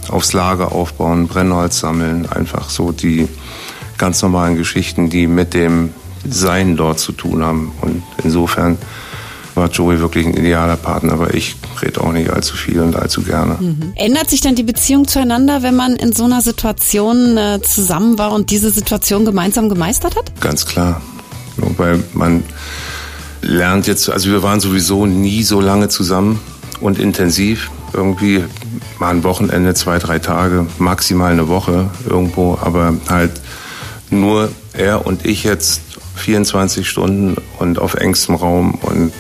aufs 0.09 0.33
Lager 0.33 0.73
aufbauen, 0.73 1.29
Brennholz 1.29 1.79
sammeln, 1.81 2.27
einfach 2.29 2.71
so 2.71 2.93
die 2.93 3.29
ganz 3.99 4.23
normalen 4.23 4.57
Geschichten, 4.57 5.11
die 5.11 5.27
mit 5.27 5.55
dem 5.55 5.91
Sein 6.29 6.77
dort 6.77 6.99
zu 6.99 7.13
tun 7.13 7.43
haben. 7.43 7.73
Und 7.81 8.03
insofern 8.23 8.79
war 9.55 9.69
Joey 9.71 10.01
wirklich 10.01 10.27
ein 10.27 10.35
idealer 10.35 10.77
Partner, 10.77 11.13
aber 11.13 11.35
ich 11.35 11.57
rede 11.81 12.01
auch 12.01 12.13
nicht 12.13 12.31
allzu 12.31 12.57
viel 12.57 12.81
und 12.81 12.97
allzu 12.97 13.23
gerne. 13.23 13.57
Mhm. 13.61 13.93
Ändert 13.97 14.31
sich 14.31 14.41
dann 14.41 14.55
die 14.55 14.63
Beziehung 14.63 15.07
zueinander, 15.07 15.63
wenn 15.63 15.77
man 15.77 15.97
in 15.97 16.13
so 16.13 16.25
einer 16.25 16.41
Situation 16.41 17.37
äh, 17.37 17.61
zusammen 17.63 18.19
war 18.19 18.33
und 18.33 18.51
diese 18.51 18.71
Situation 18.71 19.25
gemeinsam 19.25 19.69
gemeistert 19.69 20.17
hat? 20.17 20.33
Ganz 20.41 20.67
klar. 20.67 21.01
Weil 21.77 22.03
man 22.15 22.43
lernt 23.43 23.87
jetzt, 23.87 24.09
also 24.09 24.31
wir 24.31 24.43
waren 24.43 24.61
sowieso 24.61 25.07
nie 25.07 25.43
so 25.43 25.61
lange 25.61 25.89
zusammen 25.89 26.41
und 26.81 26.99
intensiv. 26.99 27.71
Irgendwie 27.93 28.45
mal 28.99 29.11
ein 29.11 29.25
Wochenende, 29.25 29.75
zwei, 29.75 29.99
drei 29.99 30.19
Tage, 30.19 30.67
maximal 30.79 31.33
eine 31.33 31.49
Woche 31.49 31.91
irgendwo, 32.09 32.59
aber 32.61 32.95
halt 33.09 33.33
nur 34.09 34.51
er 34.73 35.07
und 35.07 35.27
ich 35.27 35.45
jetzt 35.45 35.83
24 36.17 36.89
Stunden 36.89 37.37
und 37.59 37.79
auf 37.79 37.95
engstem 37.95 38.35
Raum 38.35 38.79
und 38.83 39.13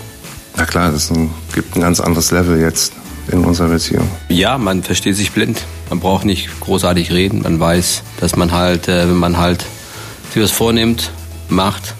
na 0.56 0.64
klar, 0.64 0.92
ein, 0.92 1.30
gibt 1.54 1.76
ein 1.76 1.80
ganz 1.80 2.00
anderes 2.00 2.30
Level 2.30 2.60
jetzt 2.60 2.92
in 3.28 3.44
unserer 3.44 3.68
Beziehung. 3.68 4.08
Ja, 4.28 4.58
man 4.58 4.82
versteht 4.82 5.16
sich 5.16 5.32
blind. 5.32 5.64
Man 5.88 6.00
braucht 6.00 6.24
nicht 6.24 6.48
großartig 6.60 7.12
reden. 7.12 7.42
Man 7.42 7.60
weiß, 7.60 8.02
dass 8.20 8.36
man 8.36 8.52
halt, 8.52 8.88
äh, 8.88 9.08
wenn 9.08 9.16
man 9.16 9.38
halt 9.38 9.64
sich 10.32 10.42
was 10.42 10.50
vornimmt, 10.50 11.12
macht 11.48 11.94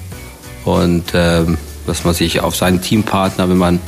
und 0.65 1.15
äh, 1.15 1.45
dass 1.87 2.05
man 2.05 2.15
sich 2.15 2.41
auf 2.41 2.57
seinen 2.57 2.81
Teampartner, 2.81 3.49
wenn 3.49 3.59
man 3.59 3.81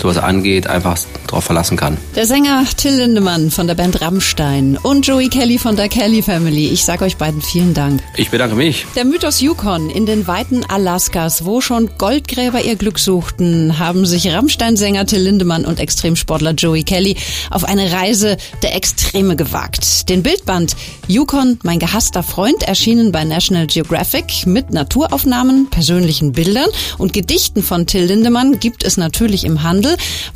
sowas 0.00 0.18
angeht, 0.18 0.66
einfach 0.66 0.98
drauf 1.26 1.44
verlassen 1.44 1.76
kann. 1.76 1.96
Der 2.14 2.26
Sänger 2.26 2.64
Till 2.76 2.94
Lindemann 2.94 3.50
von 3.50 3.66
der 3.66 3.74
Band 3.74 4.00
Rammstein 4.02 4.76
und 4.82 5.06
Joey 5.06 5.28
Kelly 5.28 5.58
von 5.58 5.76
der 5.76 5.88
Kelly 5.88 6.22
Family. 6.22 6.68
Ich 6.68 6.84
sage 6.84 7.04
euch 7.04 7.16
beiden 7.16 7.40
vielen 7.40 7.72
Dank. 7.72 8.02
Ich 8.16 8.30
bedanke 8.30 8.54
mich. 8.54 8.86
Der 8.96 9.04
Mythos 9.04 9.40
Yukon 9.40 9.90
in 9.90 10.06
den 10.06 10.26
Weiten 10.26 10.64
Alaskas, 10.68 11.44
wo 11.44 11.60
schon 11.60 11.90
Goldgräber 11.98 12.62
ihr 12.62 12.76
Glück 12.76 12.98
suchten, 12.98 13.78
haben 13.78 14.06
sich 14.06 14.28
Rammstein-Sänger 14.28 15.06
Till 15.06 15.22
Lindemann 15.22 15.64
und 15.64 15.80
Extremsportler 15.80 16.52
Joey 16.52 16.82
Kelly 16.82 17.16
auf 17.50 17.64
eine 17.64 17.92
Reise 17.92 18.36
der 18.62 18.74
Extreme 18.74 19.36
gewagt. 19.36 20.08
Den 20.08 20.22
Bildband 20.22 20.76
Yukon, 21.08 21.58
mein 21.62 21.78
gehasster 21.78 22.22
Freund, 22.22 22.62
erschienen 22.62 23.12
bei 23.12 23.24
National 23.24 23.66
Geographic 23.66 24.46
mit 24.46 24.70
Naturaufnahmen, 24.70 25.70
persönlichen 25.70 26.32
Bildern 26.32 26.68
und 26.98 27.12
Gedichten 27.12 27.62
von 27.62 27.86
Till 27.86 28.04
Lindemann 28.04 28.60
gibt 28.60 28.84
es 28.84 28.96
natürlich 28.96 29.44
im 29.44 29.62
Handel. 29.62 29.81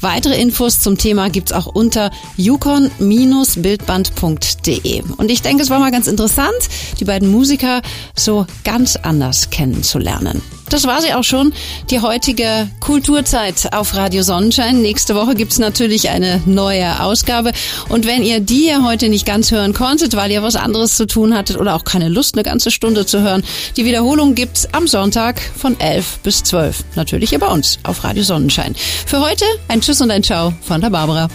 Weitere 0.01 0.41
Infos 0.41 0.81
zum 0.81 0.97
Thema 0.99 1.31
gibt's 1.31 1.53
auch 1.53 1.67
unter 1.67 2.11
yukon-bildband.de. 2.37 5.03
Und 5.17 5.31
ich 5.31 5.43
denke, 5.43 5.63
es 5.63 5.71
war 5.71 5.79
mal 5.79 5.91
ganz 5.91 6.07
interessant, 6.07 6.57
die 7.01 7.05
beiden 7.05 7.31
Musiker 7.31 7.83
so 8.15 8.47
ganz 8.65 8.97
anders 8.97 9.51
kennenzulernen. 9.51 10.43
Das 10.69 10.85
war 10.85 11.01
sie 11.01 11.15
auch 11.15 11.25
schon, 11.25 11.53
die 11.91 12.01
heutige 12.01 12.69
Kulturzeit 12.81 13.73
auf 13.73 13.95
Radio 13.95 14.23
Sonnenschein. 14.23 14.83
Nächste 14.83 15.15
Woche 15.15 15.35
gibt's 15.35 15.59
natürlich 15.59 16.11
eine 16.11 16.43
neue 16.45 17.01
Ausgabe. 17.01 17.53
Und 17.89 18.07
wenn 18.07 18.23
ihr 18.23 18.41
die 18.41 18.67
hier 18.67 18.85
heute 18.85 19.09
nicht 19.09 19.27
ganz 19.27 19.53
hören 19.53 19.75
konntet, 19.75 20.17
weil 20.17 20.31
ihr 20.33 20.43
was 20.43 20.57
anderes 20.57 20.97
zu 20.97 21.07
tun 21.07 21.37
hattet 21.37 21.57
oder 21.59 21.77
auch 21.77 21.85
keine 21.85 22.09
Lust, 22.09 22.35
eine 22.35 22.43
ganze 22.43 22.73
Stunde 22.73 23.07
zu 23.07 23.21
hören, 23.21 23.45
die 23.77 23.85
Wiederholung 23.85 24.35
gibt's 24.35 24.69
am 24.73 24.89
Sonntag 24.89 25.41
von 25.41 25.79
11 25.79 26.19
bis 26.25 26.43
12. 26.43 26.85
Natürlich 26.97 27.31
hier 27.31 27.39
bei 27.39 27.49
uns 27.49 27.79
auf 27.85 28.03
Radio 28.03 28.25
Sonnenschein. 28.25 28.75
Für 29.07 29.21
heute 29.21 29.45
ein 29.69 29.81
Tschüss 29.81 30.01
und 30.01 30.11
ein 30.11 30.25
Ciao 30.25 30.53
von 30.63 30.81
der 30.81 30.91
Barbara. 30.91 31.29